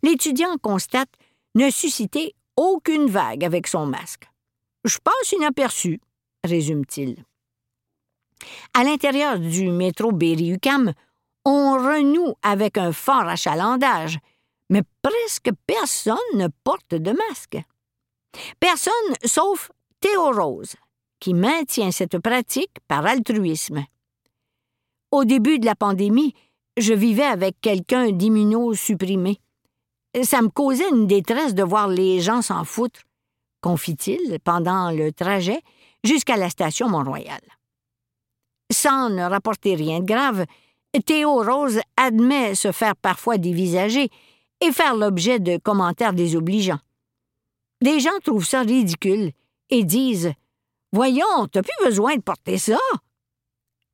L'étudiant 0.03 0.57
constate 0.63 1.11
ne 1.55 1.71
susciter 1.71 2.35
aucune 2.57 3.07
vague 3.07 3.45
avec 3.45 3.67
son 3.67 3.87
masque. 3.87 4.29
Je 4.85 4.99
passe 4.99 5.33
inaperçu, 5.33 6.01
résume-t-il. 6.45 7.25
À 8.75 8.85
l'intérieur 8.85 9.39
du 9.39 9.71
métro 9.71 10.13
Berry-UQAM, 10.13 10.93
on 11.45 11.73
renoue 11.73 12.35
avec 12.43 12.79
un 12.79 12.93
fort 12.93 13.27
achalandage, 13.27 14.19
mais 14.69 14.83
presque 15.03 15.51
personne 15.67 16.17
ne 16.35 16.49
porte 16.65 16.95
de 16.95 17.13
masque. 17.13 17.59
Personne 18.59 18.93
sauf 19.25 19.71
Théo 20.01 20.31
Rose, 20.31 20.77
qui 21.19 21.35
maintient 21.35 21.91
cette 21.91 22.19
pratique 22.19 22.77
par 22.89 23.07
altruisme. 23.07 23.85
Au 25.11 25.25
début 25.25 25.59
de 25.59 25.67
la 25.67 25.75
pandémie, 25.75 26.35
je 26.77 26.95
vivais 26.95 27.25
avec 27.25 27.61
quelqu'un 27.61 28.11
d'immunosupprimé. 28.11 29.41
Ça 30.23 30.43
me 30.43 30.49
causait 30.49 30.89
une 30.91 31.07
détresse 31.07 31.55
de 31.55 31.63
voir 31.63 31.89
les 31.89 32.21
gens 32.21 32.43
s'en 32.43 32.65
foutre, 32.65 33.01
confie-t-il 33.61 34.39
pendant 34.41 34.91
le 34.91 35.13
trajet 35.13 35.61
jusqu'à 36.05 36.37
la 36.37 36.49
station 36.51 36.89
Mont-Royal. 36.89 37.41
Sans 38.73 39.11
ne 39.11 39.23
rapporter 39.23 39.75
rien 39.75 40.01
de 40.01 40.07
grave, 40.07 40.47
Théo 41.05 41.43
Rose 41.43 41.81
admet 41.97 42.55
se 42.55 42.73
faire 42.73 42.97
parfois 42.97 43.37
dévisager 43.39 44.11
et 44.61 44.73
faire 44.73 44.97
l'objet 44.97 45.39
de 45.39 45.57
commentaires 45.57 46.13
désobligeants. 46.13 46.81
Des 47.83 48.01
gens 48.01 48.19
trouvent 48.25 48.47
ça 48.47 48.61
ridicule 48.61 49.33
et 49.71 49.85
disent 49.85 50.33
Voyons, 50.93 51.47
t'as 51.51 51.63
plus 51.63 51.85
besoin 51.85 52.17
de 52.17 52.21
porter 52.21 52.59
ça. 52.59 52.79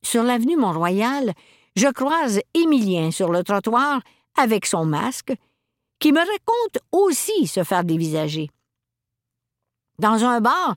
Sur 0.03 0.23
l'avenue 0.23 0.57
Mont-Royal, 0.57 1.33
je 1.75 1.87
croise 1.87 2.41
Émilien 2.53 3.11
sur 3.11 3.31
le 3.31 3.43
trottoir 3.43 4.01
avec 4.35 4.65
son 4.65 4.85
masque, 4.85 5.33
qui 5.99 6.11
me 6.11 6.19
raconte 6.19 6.79
aussi 6.91 7.47
se 7.47 7.63
faire 7.63 7.83
dévisager. 7.83 8.49
Dans 9.99 10.25
un 10.25 10.41
bar, 10.41 10.75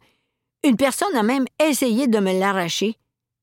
une 0.62 0.76
personne 0.76 1.14
a 1.16 1.22
même 1.22 1.46
essayé 1.58 2.06
de 2.06 2.18
me 2.18 2.38
l'arracher, 2.38 2.96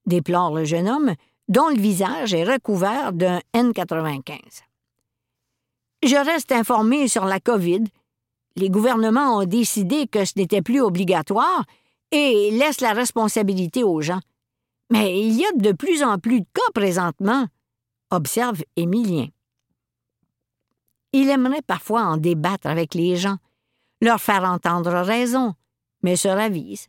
déplore 0.06 0.54
le 0.54 0.66
jeune 0.66 0.90
homme, 0.90 1.14
dont 1.48 1.70
le 1.70 1.80
visage 1.80 2.34
est 2.34 2.44
recouvert 2.44 3.14
d'un 3.14 3.40
N95. 3.56 4.64
Je 6.04 6.16
reste 6.16 6.52
informé 6.52 7.08
sur 7.08 7.26
la 7.26 7.40
COVID. 7.40 7.84
Les 8.58 8.72
gouvernements 8.72 9.38
ont 9.38 9.46
décidé 9.46 10.08
que 10.08 10.26
ce 10.26 10.34
n'était 10.36 10.64
plus 10.64 10.82
obligatoire 10.82 11.64
et 12.12 12.50
laissent 12.52 12.82
la 12.82 12.94
responsabilité 12.94 13.84
aux 13.84 14.02
gens. 14.02 14.20
Mais 14.90 15.22
il 15.22 15.34
y 15.34 15.46
a 15.46 15.52
de 15.56 15.72
plus 15.74 16.02
en 16.02 16.18
plus 16.18 16.42
de 16.42 16.48
cas 16.54 16.72
présentement, 16.74 17.46
observe 18.10 18.64
Émilien. 18.76 19.28
Il 21.14 21.30
aimerait 21.30 21.62
parfois 21.62 22.02
en 22.02 22.18
débattre 22.18 22.66
avec 22.68 22.96
les 22.96 23.16
gens, 23.16 23.38
leur 24.02 24.20
faire 24.20 24.44
entendre 24.44 24.92
raison, 25.02 25.54
mais 26.02 26.16
se 26.16 26.28
ravise. 26.28 26.88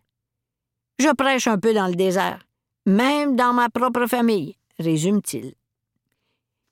Je 0.99 1.13
prêche 1.15 1.49
un 1.49 1.59
peu 1.59 1.75
dans 1.75 1.87
le 1.87 1.95
désert, 1.95 2.47
même 2.87 3.37
dans 3.37 3.53
ma 3.53 3.69
propre 3.69 4.07
famille, 4.07 4.57
résume-t-il. 4.79 5.55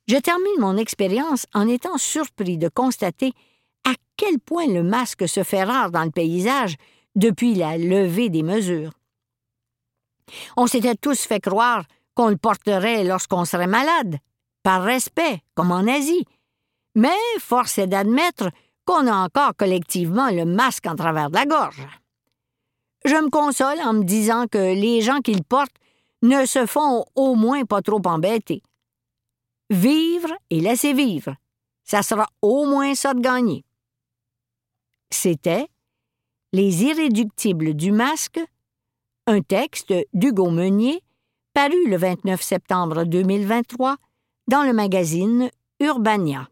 Je 0.08 0.16
termine 0.16 0.60
mon 0.60 0.78
expérience 0.78 1.46
en 1.52 1.68
étant 1.68 1.98
surpris 1.98 2.56
de 2.56 2.68
constater 2.68 3.32
à 3.86 3.94
quel 4.16 4.38
point 4.38 4.66
le 4.66 4.82
masque 4.82 5.28
se 5.28 5.42
fait 5.42 5.64
rare 5.64 5.90
dans 5.90 6.04
le 6.04 6.10
paysage 6.10 6.74
depuis 7.14 7.54
la 7.54 7.78
levée 7.78 8.28
des 8.28 8.42
mesures? 8.42 8.92
On 10.56 10.66
s'était 10.66 10.96
tous 10.96 11.20
fait 11.20 11.40
croire 11.40 11.84
qu'on 12.14 12.28
le 12.28 12.36
porterait 12.36 13.04
lorsqu'on 13.04 13.44
serait 13.44 13.66
malade, 13.66 14.18
par 14.62 14.82
respect, 14.82 15.40
comme 15.54 15.70
en 15.70 15.86
Asie. 15.86 16.24
Mais 16.94 17.14
force 17.38 17.78
est 17.78 17.86
d'admettre 17.86 18.50
qu'on 18.84 19.06
a 19.06 19.14
encore 19.14 19.54
collectivement 19.56 20.30
le 20.30 20.44
masque 20.44 20.86
en 20.86 20.96
travers 20.96 21.30
de 21.30 21.36
la 21.36 21.46
gorge. 21.46 21.86
Je 23.04 23.14
me 23.14 23.30
console 23.30 23.80
en 23.80 23.92
me 23.92 24.02
disant 24.02 24.46
que 24.48 24.58
les 24.58 25.00
gens 25.02 25.20
qui 25.20 25.34
le 25.34 25.42
portent 25.42 25.76
ne 26.22 26.44
se 26.46 26.66
font 26.66 27.04
au 27.14 27.34
moins 27.34 27.64
pas 27.64 27.82
trop 27.82 28.00
embêter. 28.04 28.62
Vivre 29.70 30.32
et 30.50 30.60
laisser 30.60 30.92
vivre. 30.92 31.36
Ça 31.84 32.02
sera 32.02 32.26
au 32.42 32.66
moins 32.66 32.94
ça 32.94 33.14
de 33.14 33.20
gagner. 33.20 33.64
C'était 35.10 35.68
Les 36.52 36.84
irréductibles 36.84 37.74
du 37.74 37.92
masque, 37.92 38.40
un 39.26 39.40
texte 39.40 39.92
d'Hugo 40.12 40.50
Meunier, 40.50 41.02
paru 41.54 41.88
le 41.88 41.96
29 41.96 42.40
septembre 42.40 43.04
2023 43.04 43.96
dans 44.48 44.62
le 44.62 44.72
magazine 44.72 45.50
Urbania. 45.80 46.48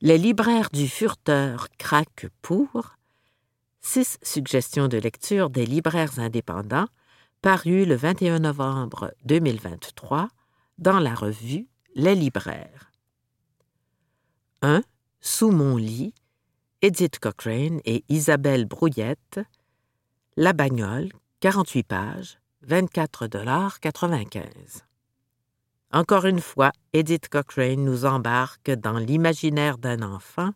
Les 0.00 0.18
libraires 0.18 0.68
du 0.70 0.86
Furteur 0.86 1.68
craquent 1.78 2.28
pour 2.42 2.96
six 3.80 4.18
suggestions 4.22 4.88
de 4.88 4.98
lecture 4.98 5.48
des 5.48 5.64
libraires 5.64 6.18
indépendants 6.18 6.88
parues 7.40 7.86
le 7.86 7.94
21 7.94 8.40
novembre 8.40 9.14
2023 9.24 10.28
dans 10.78 10.98
la 10.98 11.14
revue 11.14 11.68
Les 11.94 12.14
libraires. 12.14 12.90
1. 14.62 14.82
Sous 15.20 15.50
mon 15.50 15.76
lit, 15.76 16.14
Edith 16.82 17.18
Cochrane 17.18 17.80
et 17.84 18.04
Isabelle 18.08 18.66
Brouillette, 18.66 19.40
La 20.36 20.52
bagnole, 20.52 21.10
48 21.40 21.82
pages, 21.84 22.38
24,95 22.66 24.82
Encore 25.92 26.24
une 26.24 26.40
fois, 26.40 26.72
Edith 26.92 27.28
Cochrane 27.28 27.84
nous 27.84 28.04
embarque 28.04 28.70
dans 28.70 28.98
l'imaginaire 28.98 29.78
d'un 29.78 30.02
enfant 30.02 30.50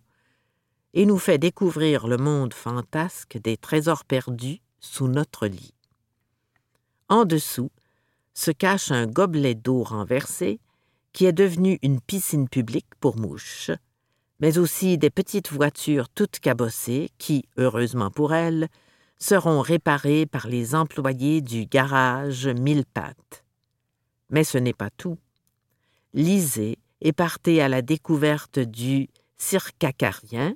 et 0.95 1.07
nous 1.07 1.19
fait 1.19 1.39
découvrir 1.39 2.09
le 2.09 2.17
monde 2.17 2.55
fantasque 2.55 3.39
des 3.39 3.57
trésors 3.57 4.05
perdus 4.05 4.61
sous 4.81 5.07
notre 5.07 5.47
lit. 5.47 5.75
En 7.09 7.25
dessous 7.25 7.71
se 8.39 8.53
cache 8.53 8.93
un 8.93 9.09
gobelet 9.09 9.57
d'eau 9.57 9.83
renversé 9.83 10.61
qui 11.13 11.25
est 11.25 11.33
devenu 11.33 11.81
une 11.83 12.01
piscine 12.01 12.49
publique 12.49 12.95
pour 13.01 13.17
mouches, 13.17 13.73
mais 14.39 14.59
aussi 14.59 14.97
des 14.97 15.11
petites 15.11 15.51
voitures 15.51 16.09
toutes 16.09 16.39
cabossées 16.39 17.11
qui, 17.19 17.47
heureusement 17.57 18.13
pour 18.13 18.33
elles, 18.33 18.69
seront 19.19 19.61
réparées 19.61 20.25
par 20.25 20.47
les 20.47 20.77
employés 20.77 21.41
du 21.41 21.67
garage 21.67 22.47
Mille 22.47 22.85
Pattes. 22.87 23.45
Mais 24.31 24.45
ce 24.45 24.57
n'est 24.57 24.73
pas 24.73 24.91
tout. 24.91 25.19
Lisez 26.15 26.79
et 27.01 27.13
partez 27.13 27.61
à 27.61 27.69
la 27.69 27.83
découverte 27.83 28.61
du 28.61 29.09
circacarien, 29.37 30.55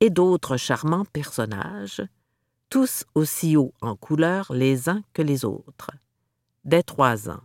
et 0.00 0.08
d'autres 0.08 0.56
charmants 0.56 1.04
personnages, 1.12 2.02
tous 2.70 3.04
aussi 3.14 3.58
hauts 3.58 3.74
en 3.82 3.94
couleur 3.94 4.50
les 4.54 4.88
uns 4.88 5.02
que 5.12 5.20
les 5.20 5.44
autres, 5.44 5.90
dès 6.68 6.82
trois 6.82 7.30
ans. 7.30 7.40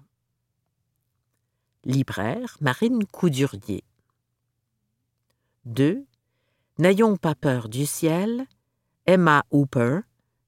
Libraire 1.85 2.57
Marine 2.61 3.05
Coudurier. 3.05 3.83
2. 5.65 6.05
N'ayons 6.77 7.15
pas 7.17 7.33
peur 7.33 7.69
du 7.69 7.85
ciel, 7.85 8.45
Emma 9.05 9.45
Hooper, 9.51 10.01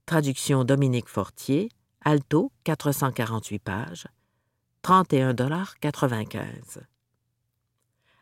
traduction 0.06 0.66
Dominique 0.66 1.08
Fortier, 1.08 1.70
alto, 2.02 2.52
448 2.66 3.60
pages, 3.60 4.08
31,95 4.84 6.82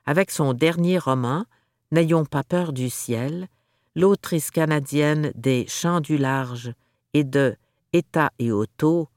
Avec 0.06 0.30
son 0.32 0.54
dernier 0.54 1.00
roman, 1.00 1.46
N'ayons 1.92 2.26
pas 2.26 2.44
peur 2.44 2.74
du 2.74 2.89
ciel, 2.89 3.48
l'autrice 3.94 4.50
canadienne 4.50 5.32
des 5.36 5.68
Chants 5.68 6.02
du 6.02 6.18
large 6.18 6.74
et 7.13 7.24
de 7.24 7.56
État 7.92 8.32
et 8.39 8.52
Otto, 8.52 9.10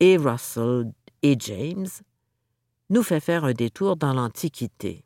et 0.00 0.16
Russell 0.16 0.92
et 1.22 1.36
James, 1.38 1.88
nous 2.90 3.02
fait 3.02 3.20
faire 3.20 3.44
un 3.44 3.52
détour 3.52 3.96
dans 3.96 4.12
l'Antiquité. 4.12 5.04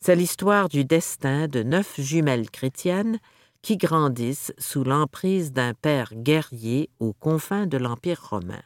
C'est 0.00 0.16
l'histoire 0.16 0.68
du 0.68 0.84
destin 0.84 1.48
de 1.48 1.62
neuf 1.62 2.00
jumelles 2.00 2.50
chrétiennes 2.50 3.18
qui 3.62 3.76
grandissent 3.76 4.52
sous 4.58 4.84
l'emprise 4.84 5.52
d'un 5.52 5.74
père 5.74 6.12
guerrier 6.14 6.88
aux 7.00 7.12
confins 7.12 7.66
de 7.66 7.76
l'Empire 7.76 8.28
romain. 8.30 8.62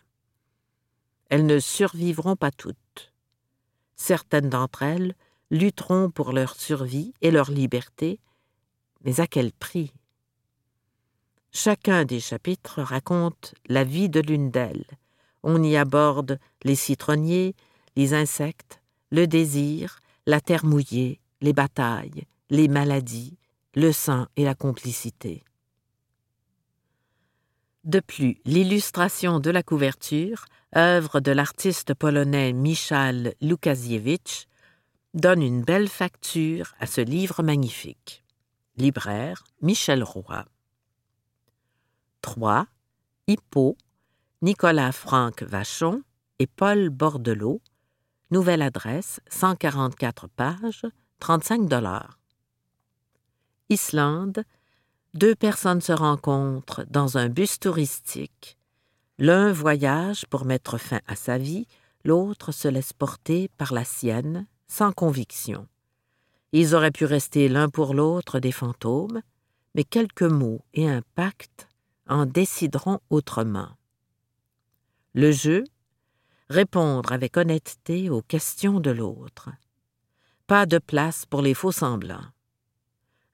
Elles 1.30 1.46
ne 1.46 1.58
survivront 1.58 2.36
pas 2.36 2.50
toutes. 2.50 3.12
Certaines 3.96 4.50
d'entre 4.50 4.82
elles 4.82 5.14
lutteront 5.50 6.10
pour 6.10 6.32
leur 6.32 6.54
survie 6.54 7.14
et 7.22 7.30
leur 7.30 7.50
liberté, 7.50 8.20
mais 9.04 9.20
à 9.20 9.26
quel 9.26 9.52
prix? 9.52 9.92
Chacun 11.52 12.04
des 12.04 12.20
chapitres 12.20 12.80
raconte 12.80 13.54
la 13.66 13.82
vie 13.84 14.08
de 14.08 14.20
l'une 14.20 14.50
d'elles. 14.50 14.86
On 15.42 15.62
y 15.62 15.76
aborde 15.76 16.38
les 16.62 16.76
citronniers, 16.76 17.54
les 17.96 18.14
insectes, 18.14 18.80
le 19.10 19.26
désir, 19.26 19.98
la 20.26 20.40
terre 20.40 20.64
mouillée, 20.64 21.20
les 21.40 21.52
batailles, 21.52 22.26
les 22.50 22.68
maladies, 22.68 23.36
le 23.74 23.92
sang 23.92 24.26
et 24.36 24.44
la 24.44 24.54
complicité. 24.54 25.42
De 27.84 28.00
plus, 28.00 28.40
l'illustration 28.44 29.40
de 29.40 29.50
la 29.50 29.62
couverture, 29.62 30.44
œuvre 30.76 31.20
de 31.20 31.32
l'artiste 31.32 31.94
polonais 31.94 32.52
Michal 32.52 33.34
Lukasiewicz, 33.40 34.46
donne 35.14 35.42
une 35.42 35.62
belle 35.62 35.88
facture 35.88 36.74
à 36.78 36.86
ce 36.86 37.00
livre 37.00 37.42
magnifique. 37.42 38.22
Libraire 38.76 39.44
Michel 39.62 40.04
Roy. 40.04 40.44
3. 42.22 42.66
Hippo, 43.26 43.76
Nicolas 44.42 44.92
Franck 44.92 45.42
Vachon 45.42 46.02
et 46.38 46.46
Paul 46.46 46.90
Bordelot. 46.90 47.61
Nouvelle 48.30 48.62
adresse, 48.62 49.20
144 49.28 50.28
pages, 50.28 50.87
35 51.18 51.68
dollars. 51.68 52.18
Islande, 53.68 54.44
deux 55.14 55.35
personnes 55.35 55.80
se 55.80 55.92
rencontrent 55.92 56.85
dans 56.88 57.18
un 57.18 57.28
bus 57.28 57.59
touristique. 57.59 58.56
L'un 59.18 59.52
voyage 59.52 60.26
pour 60.26 60.44
mettre 60.44 60.78
fin 60.78 61.00
à 61.06 61.16
sa 61.16 61.38
vie, 61.38 61.66
l'autre 62.04 62.52
se 62.52 62.68
laisse 62.68 62.92
porter 62.92 63.48
par 63.59 63.72
la 63.72 63.85
sienne, 63.85 64.46
sans 64.68 64.92
conviction. 64.92 65.66
Ils 66.52 66.74
auraient 66.74 66.90
pu 66.90 67.04
rester 67.04 67.48
l'un 67.48 67.68
pour 67.68 67.94
l'autre 67.94 68.40
des 68.40 68.52
fantômes, 68.52 69.22
mais 69.74 69.85
quelques 69.85 70.22
mots 70.22 70.64
et 70.74 70.88
un 70.88 71.02
pacte 71.14 71.69
en 72.11 72.27
décideront 72.27 72.99
autrement. 73.09 73.70
Le 75.14 75.33
jeu 75.33 75.64
répondre 76.51 77.12
avec 77.12 77.37
honnêteté 77.37 78.11
aux 78.11 78.20
questions 78.20 78.81
de 78.81 78.90
l'autre. 78.90 79.49
Pas 80.46 80.66
de 80.66 80.79
place 80.79 81.25
pour 81.25 81.40
les 81.40 81.55
faux 81.55 81.73
semblants. 81.73 82.27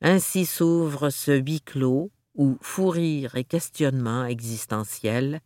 Ainsi 0.02 0.44
s'ouvre 0.44 1.08
ce 1.08 1.32
huis 1.32 1.62
clos 1.62 2.12
où 2.34 2.58
fou 2.60 2.90
rire 2.90 3.34
et 3.36 3.44
questionnement 3.44 4.26
existentiel 4.26 5.40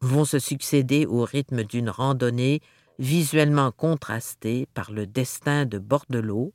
vont 0.00 0.26
se 0.26 0.38
succéder 0.38 1.06
au 1.06 1.24
rythme 1.24 1.64
d'une 1.64 1.88
randonnée 1.88 2.60
visuellement 2.98 3.72
contrastée 3.72 4.66
par 4.74 4.92
le 4.92 5.06
destin 5.06 5.64
de 5.64 5.78
Bordelot, 5.78 6.52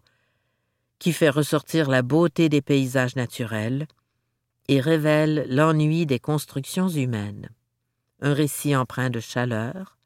qui 1.00 1.14
fait 1.14 1.32
ressortir 1.32 1.90
la 1.90 2.04
beauté 2.04 2.48
des 2.48 2.62
paysages 2.62 3.16
naturels 3.16 3.88
et 4.68 4.80
révèle 4.80 5.46
l'ennui 5.50 6.06
des 6.06 6.20
constructions 6.20 6.90
humaines. 6.90 7.50
Un 8.22 8.34
récit 8.34 8.76
empreint 8.76 9.10
de 9.10 9.20
chaleur, 9.20 9.98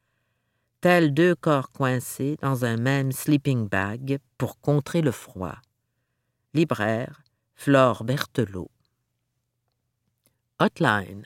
tels 0.81 1.13
deux 1.13 1.35
corps 1.35 1.71
coincés 1.71 2.37
dans 2.41 2.63
un 2.63 2.77
même 2.77 3.11
sleeping 3.11 3.67
bag 3.67 4.19
pour 4.37 4.59
contrer 4.59 5.01
le 5.01 5.11
froid. 5.11 5.57
Libraire, 6.53 7.23
Flore 7.55 8.03
Berthelot. 8.03 8.69
Hotline. 10.59 11.25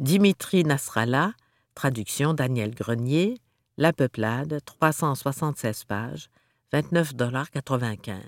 Dimitri 0.00 0.64
Nasrallah, 0.64 1.32
traduction 1.74 2.34
Daniel 2.34 2.74
Grenier, 2.74 3.38
La 3.76 3.92
Peuplade, 3.92 4.60
376 4.64 5.84
pages, 5.84 6.30
29,95 6.72 8.18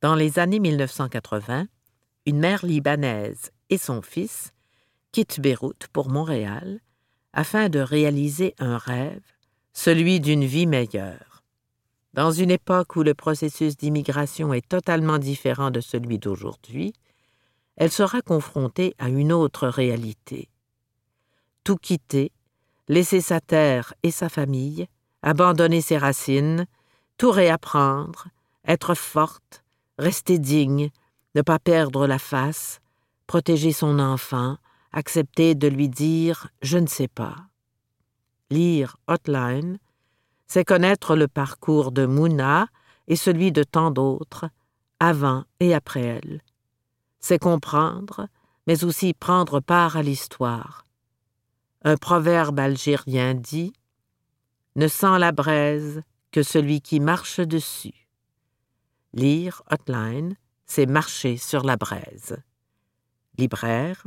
Dans 0.00 0.14
les 0.14 0.38
années 0.38 0.60
1980, 0.60 1.66
une 2.26 2.38
mère 2.38 2.64
libanaise 2.64 3.50
et 3.70 3.78
son 3.78 4.02
fils 4.02 4.52
quittent 5.12 5.40
Beyrouth 5.40 5.88
pour 5.92 6.08
Montréal 6.08 6.80
afin 7.32 7.68
de 7.68 7.80
réaliser 7.80 8.54
un 8.58 8.78
rêve, 8.78 9.22
celui 9.72 10.20
d'une 10.20 10.44
vie 10.44 10.66
meilleure. 10.66 11.42
Dans 12.14 12.30
une 12.30 12.50
époque 12.50 12.94
où 12.96 13.02
le 13.02 13.14
processus 13.14 13.76
d'immigration 13.76 14.54
est 14.54 14.68
totalement 14.68 15.18
différent 15.18 15.72
de 15.72 15.80
celui 15.80 16.18
d'aujourd'hui, 16.18 16.92
elle 17.76 17.90
sera 17.90 18.22
confrontée 18.22 18.94
à 18.98 19.08
une 19.08 19.32
autre 19.32 19.66
réalité. 19.66 20.48
Tout 21.64 21.76
quitter, 21.76 22.30
laisser 22.88 23.20
sa 23.20 23.40
terre 23.40 23.94
et 24.04 24.12
sa 24.12 24.28
famille, 24.28 24.86
abandonner 25.22 25.80
ses 25.80 25.98
racines, 25.98 26.66
tout 27.18 27.32
réapprendre, 27.32 28.28
être 28.66 28.94
forte, 28.94 29.64
rester 29.98 30.38
digne, 30.38 30.90
ne 31.34 31.42
pas 31.42 31.58
perdre 31.58 32.06
la 32.06 32.18
face, 32.18 32.80
protéger 33.26 33.72
son 33.72 33.98
enfant, 33.98 34.58
accepter 34.92 35.54
de 35.54 35.68
lui 35.68 35.88
dire 35.88 36.48
je 36.62 36.78
ne 36.78 36.86
sais 36.86 37.08
pas. 37.08 37.36
Lire 38.50 38.96
Hotline, 39.08 39.78
c'est 40.46 40.64
connaître 40.64 41.16
le 41.16 41.28
parcours 41.28 41.90
de 41.90 42.06
Mouna 42.06 42.68
et 43.08 43.16
celui 43.16 43.52
de 43.52 43.64
tant 43.64 43.90
d'autres, 43.90 44.48
avant 45.00 45.44
et 45.60 45.74
après 45.74 46.02
elle. 46.02 46.42
C'est 47.20 47.38
comprendre, 47.38 48.28
mais 48.66 48.84
aussi 48.84 49.14
prendre 49.14 49.60
part 49.60 49.96
à 49.96 50.02
l'histoire. 50.02 50.86
Un 51.82 51.96
proverbe 51.96 52.58
algérien 52.60 53.34
dit 53.34 53.72
Ne 54.76 54.88
sent 54.88 55.18
la 55.18 55.32
braise 55.32 56.02
que 56.30 56.42
celui 56.42 56.80
qui 56.80 57.00
marche 57.00 57.40
dessus. 57.40 58.08
Lire 59.12 59.62
Hotline, 59.70 60.36
marcher 60.80 61.36
sur 61.36 61.62
la 61.62 61.76
braise. 61.76 62.36
Libraire 63.38 64.06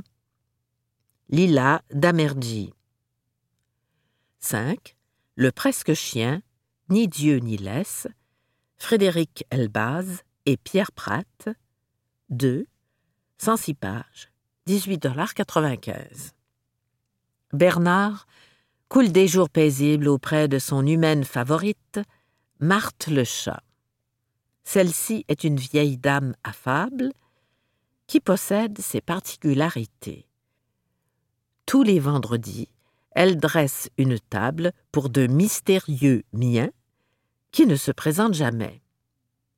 Lila 1.29 1.81
d'Amergy. 1.91 2.73
5. 4.39 4.95
Le 5.35 5.51
presque 5.51 5.93
chien, 5.93 6.41
ni 6.89 7.07
Dieu 7.07 7.37
ni 7.37 7.57
laisse, 7.57 8.07
Frédéric 8.77 9.45
Elbaz 9.49 10.23
et 10.45 10.57
Pierre 10.57 10.91
Pratt. 10.91 11.49
2. 12.29 12.65
106 13.39 13.73
pages, 13.75 14.31
18,95 14.67 16.31
Bernard 17.53 18.25
coule 18.89 19.11
des 19.11 19.27
jours 19.27 19.49
paisibles 19.49 20.07
auprès 20.07 20.47
de 20.47 20.59
son 20.59 20.85
humaine 20.85 21.23
favorite, 21.23 21.99
Marthe 22.59 23.07
le 23.07 23.23
chat. 23.23 23.61
Celle-ci 24.69 25.23
est 25.29 25.45
une 25.45 25.55
vieille 25.55 25.95
dame 25.97 26.35
affable 26.43 27.13
qui 28.05 28.19
possède 28.19 28.77
ses 28.81 28.99
particularités. 28.99 30.27
Tous 31.65 31.83
les 31.83 32.01
vendredis, 32.01 32.67
elle 33.11 33.37
dresse 33.37 33.89
une 33.97 34.19
table 34.19 34.73
pour 34.91 35.09
de 35.09 35.25
mystérieux 35.25 36.25
miens 36.33 36.69
qui 37.51 37.65
ne 37.65 37.77
se 37.77 37.91
présentent 37.91 38.33
jamais. 38.33 38.81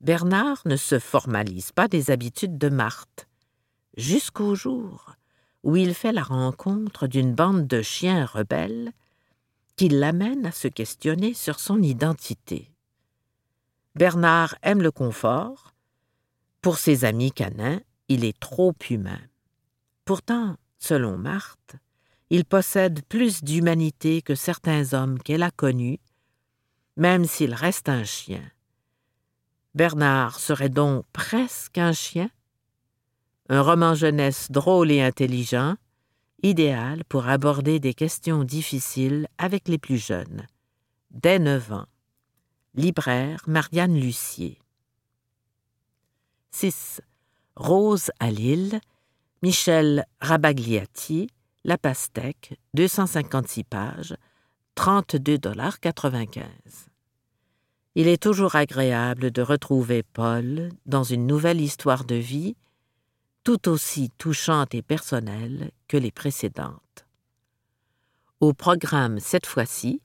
Bernard 0.00 0.62
ne 0.64 0.76
se 0.76 1.00
formalise 1.00 1.72
pas 1.72 1.88
des 1.88 2.12
habitudes 2.12 2.56
de 2.56 2.68
Marthe, 2.68 3.26
jusqu'au 3.96 4.54
jour 4.54 5.16
où 5.64 5.74
il 5.74 5.92
fait 5.92 6.12
la 6.12 6.22
rencontre 6.22 7.08
d'une 7.08 7.34
bande 7.34 7.66
de 7.66 7.82
chiens 7.82 8.26
rebelles 8.26 8.92
qui 9.74 9.88
l'amène 9.88 10.46
à 10.46 10.52
se 10.52 10.68
questionner 10.68 11.34
sur 11.34 11.58
son 11.58 11.82
identité. 11.82 12.70
Bernard 13.94 14.54
aime 14.62 14.82
le 14.82 14.90
confort. 14.90 15.74
Pour 16.62 16.78
ses 16.78 17.04
amis 17.04 17.32
canins, 17.32 17.80
il 18.08 18.24
est 18.24 18.38
trop 18.38 18.74
humain. 18.88 19.20
Pourtant, 20.04 20.56
selon 20.78 21.16
Marthe, 21.16 21.76
il 22.30 22.44
possède 22.44 23.02
plus 23.06 23.42
d'humanité 23.42 24.22
que 24.22 24.34
certains 24.34 24.94
hommes 24.94 25.18
qu'elle 25.18 25.42
a 25.42 25.50
connus, 25.50 25.98
même 26.96 27.24
s'il 27.24 27.54
reste 27.54 27.88
un 27.88 28.04
chien. 28.04 28.42
Bernard 29.74 30.38
serait 30.38 30.68
donc 30.68 31.04
presque 31.12 31.78
un 31.78 31.92
chien? 31.92 32.30
Un 33.48 33.62
roman 33.62 33.94
jeunesse 33.94 34.50
drôle 34.50 34.92
et 34.92 35.02
intelligent, 35.02 35.76
idéal 36.42 37.04
pour 37.04 37.28
aborder 37.28 37.80
des 37.80 37.94
questions 37.94 38.44
difficiles 38.44 39.26
avec 39.38 39.66
les 39.66 39.78
plus 39.78 39.98
jeunes. 39.98 40.46
Dès 41.10 41.38
neuf 41.40 41.72
ans. 41.72 41.86
Libraire 42.74 43.42
Marianne 43.48 43.98
Lucier. 43.98 44.60
6. 46.52 47.00
Rose 47.56 48.12
à 48.20 48.30
Lille, 48.30 48.80
Michel 49.42 50.06
Rabagliati, 50.20 51.28
la 51.64 51.78
pastèque, 51.78 52.56
256 52.74 53.64
pages, 53.64 54.14
32,95 54.76 56.42
Il 57.96 58.06
est 58.06 58.22
toujours 58.22 58.54
agréable 58.54 59.32
de 59.32 59.42
retrouver 59.42 60.04
Paul 60.04 60.68
dans 60.86 61.02
une 61.02 61.26
nouvelle 61.26 61.60
histoire 61.60 62.04
de 62.04 62.14
vie, 62.14 62.54
tout 63.42 63.68
aussi 63.68 64.10
touchante 64.16 64.76
et 64.76 64.82
personnelle 64.82 65.72
que 65.88 65.96
les 65.96 66.12
précédentes. 66.12 67.04
Au 68.38 68.52
programme 68.52 69.18
cette 69.18 69.46
fois-ci, 69.46 70.00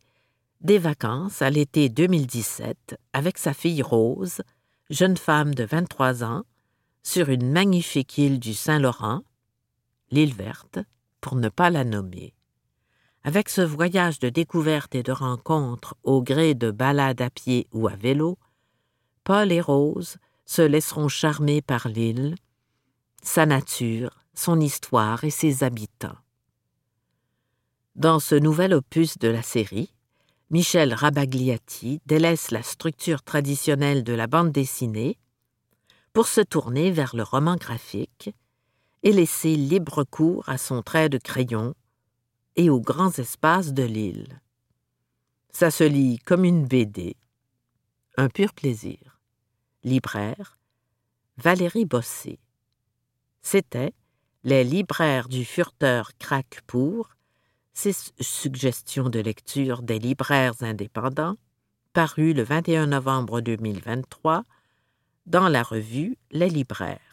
des 0.65 0.79
vacances 0.79 1.43
à 1.43 1.51
l'été 1.51 1.89
2017 1.89 2.99
avec 3.13 3.37
sa 3.37 3.53
fille 3.53 3.83
Rose, 3.83 4.41
jeune 4.89 5.15
femme 5.15 5.53
de 5.53 5.63
23 5.63 6.23
ans, 6.23 6.41
sur 7.03 7.29
une 7.29 7.51
magnifique 7.51 8.17
île 8.17 8.39
du 8.39 8.55
Saint-Laurent, 8.55 9.21
l'île 10.09 10.33
verte, 10.33 10.79
pour 11.21 11.35
ne 11.35 11.49
pas 11.49 11.69
la 11.69 11.83
nommer. 11.83 12.33
Avec 13.23 13.47
ce 13.49 13.61
voyage 13.61 14.17
de 14.17 14.29
découverte 14.29 14.95
et 14.95 15.03
de 15.03 15.11
rencontre 15.11 15.95
au 16.01 16.23
gré 16.23 16.55
de 16.55 16.71
balades 16.71 17.21
à 17.21 17.29
pied 17.29 17.67
ou 17.71 17.87
à 17.87 17.95
vélo, 17.95 18.39
Paul 19.23 19.51
et 19.51 19.61
Rose 19.61 20.17
se 20.45 20.63
laisseront 20.63 21.09
charmer 21.09 21.61
par 21.61 21.87
l'île, 21.87 22.33
sa 23.21 23.45
nature, 23.45 24.17
son 24.33 24.59
histoire 24.59 25.23
et 25.25 25.29
ses 25.29 25.63
habitants. 25.63 26.17
Dans 27.95 28.19
ce 28.19 28.33
nouvel 28.33 28.73
opus 28.73 29.19
de 29.19 29.27
la 29.27 29.43
série, 29.43 29.94
Michel 30.51 30.93
Rabagliati 30.93 32.01
délaisse 32.05 32.51
la 32.51 32.61
structure 32.61 33.23
traditionnelle 33.23 34.03
de 34.03 34.13
la 34.13 34.27
bande 34.27 34.51
dessinée 34.51 35.17
pour 36.13 36.27
se 36.27 36.41
tourner 36.41 36.91
vers 36.91 37.15
le 37.15 37.23
roman 37.23 37.55
graphique 37.55 38.29
et 39.01 39.11
laisser 39.11 39.55
libre 39.55 40.03
cours 40.03 40.47
à 40.47 40.59
son 40.59 40.83
trait 40.83 41.09
de 41.09 41.17
crayon 41.17 41.73
et 42.55 42.69
aux 42.69 42.79
grands 42.79 43.11
espaces 43.11 43.73
de 43.73 43.83
l'île. 43.83 44.39
Ça 45.49 45.71
se 45.71 45.83
lit 45.83 46.19
comme 46.19 46.45
une 46.45 46.65
BD. 46.65 47.15
Un 48.15 48.29
pur 48.29 48.53
plaisir. 48.53 49.19
Libraire, 49.83 50.59
Valérie 51.37 51.85
Bossé. 51.85 52.39
C'était 53.41 53.93
Les 54.43 54.63
libraires 54.63 55.27
du 55.27 55.43
Furteur 55.43 56.11
craquent 56.19 56.61
pour 56.67 57.09
ces 57.75 57.93
suggestions 58.21 59.09
de 59.09 59.19
lecture 59.19 59.83
des 59.83 59.99
libraires 59.99 60.55
indépendants, 60.61 61.35
paru 61.93 62.33
le 62.33 62.41
21 62.41 62.87
novembre 62.87 63.41
2023 63.41 64.45
dans 65.25 65.49
la 65.49 65.61
revue 65.61 66.17
Les 66.31 66.49
libraires. 66.49 67.04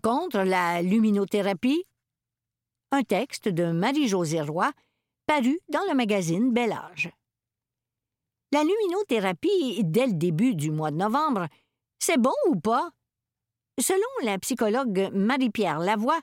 Contre 0.00 0.40
la 0.40 0.82
luminothérapie? 0.82 1.84
Un 2.92 3.02
texte 3.02 3.48
de 3.48 3.70
Marie-Josée 3.70 4.40
Roy, 4.40 4.70
paru 5.26 5.60
dans 5.68 5.84
le 5.88 5.94
magazine 5.94 6.52
Bel 6.52 6.72
Âge. 6.72 7.10
La 8.52 8.64
luminothérapie, 8.64 9.82
dès 9.84 10.06
le 10.06 10.14
début 10.14 10.54
du 10.56 10.70
mois 10.70 10.90
de 10.90 10.96
novembre, 10.96 11.46
c'est 12.00 12.18
bon 12.18 12.34
ou 12.48 12.56
pas? 12.56 12.90
Selon 13.80 14.00
la 14.24 14.38
psychologue 14.38 15.10
Marie-Pierre 15.14 15.78
Lavoie, 15.78 16.20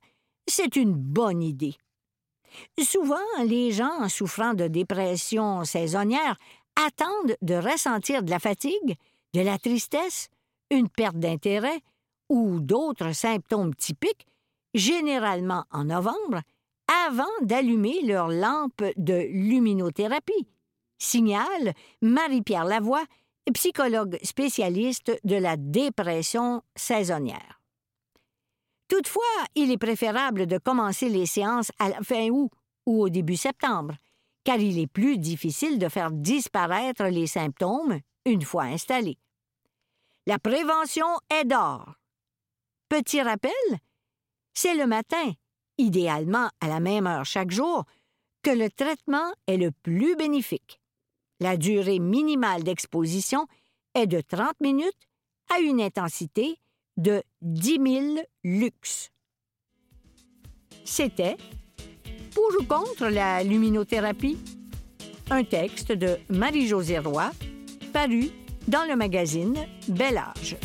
c'est 0.47 0.75
une 0.75 0.93
bonne 0.93 1.41
idée. 1.41 1.75
Souvent, 2.81 3.15
les 3.45 3.71
gens 3.71 4.09
souffrant 4.09 4.53
de 4.53 4.67
dépression 4.67 5.63
saisonnière 5.63 6.37
attendent 6.75 7.37
de 7.41 7.55
ressentir 7.55 8.23
de 8.23 8.29
la 8.29 8.39
fatigue, 8.39 8.97
de 9.33 9.41
la 9.41 9.57
tristesse, 9.57 10.29
une 10.69 10.89
perte 10.89 11.17
d'intérêt 11.17 11.79
ou 12.29 12.59
d'autres 12.59 13.13
symptômes 13.13 13.75
typiques, 13.75 14.27
généralement 14.73 15.65
en 15.71 15.85
novembre, 15.85 16.41
avant 17.07 17.25
d'allumer 17.41 18.01
leur 18.03 18.29
lampe 18.29 18.83
de 18.95 19.27
luminothérapie, 19.31 20.47
signale 20.97 21.73
Marie-Pierre 22.01 22.65
Lavoie, 22.65 23.03
psychologue 23.53 24.17
spécialiste 24.23 25.11
de 25.23 25.35
la 25.35 25.57
dépression 25.57 26.61
saisonnière. 26.75 27.61
Toutefois, 28.87 29.23
il 29.55 29.71
est 29.71 29.77
préférable 29.77 30.47
de 30.47 30.57
commencer 30.57 31.09
les 31.09 31.25
séances 31.25 31.71
à 31.79 31.89
la 31.89 32.01
fin 32.01 32.29
août 32.29 32.49
ou 32.85 33.03
au 33.03 33.09
début 33.09 33.35
septembre, 33.35 33.95
car 34.43 34.57
il 34.57 34.79
est 34.79 34.87
plus 34.87 35.17
difficile 35.17 35.77
de 35.77 35.89
faire 35.89 36.11
disparaître 36.11 37.03
les 37.03 37.27
symptômes 37.27 37.99
une 38.25 38.43
fois 38.43 38.63
installés. 38.63 39.17
La 40.25 40.39
prévention 40.39 41.07
est 41.29 41.45
d'or. 41.45 41.95
Petit 42.89 43.21
rappel, 43.21 43.51
c'est 44.53 44.75
le 44.75 44.87
matin, 44.87 45.33
idéalement 45.77 46.49
à 46.61 46.67
la 46.69 46.79
même 46.79 47.05
heure 47.05 47.25
chaque 47.25 47.51
jour, 47.51 47.83
que 48.43 48.49
le 48.49 48.69
traitement 48.69 49.33
est 49.47 49.57
le 49.57 49.71
plus 49.71 50.15
bénéfique. 50.15 50.79
La 51.41 51.57
durée 51.57 51.99
minimale 51.99 52.63
d'exposition 52.63 53.45
est 53.93 54.07
de 54.07 54.21
30 54.21 54.53
minutes 54.61 55.07
à 55.53 55.59
une 55.59 55.81
intensité 55.81 56.59
de 56.95 57.21
10 57.41 57.79
000 58.15 58.25
lux. 58.45 59.11
C'était 60.85 61.35
Pour 62.33 62.49
ou 62.59 62.63
contre 62.63 63.07
la 63.07 63.43
luminothérapie? 63.43 64.37
Un 65.29 65.43
texte 65.43 65.91
de 65.91 66.17
Marie-Josée 66.29 66.99
Roy, 66.99 67.31
paru 67.91 68.29
dans 68.69 68.85
le 68.87 68.95
magazine 68.95 69.57
Bel 69.89 70.17
Âge. 70.17 70.55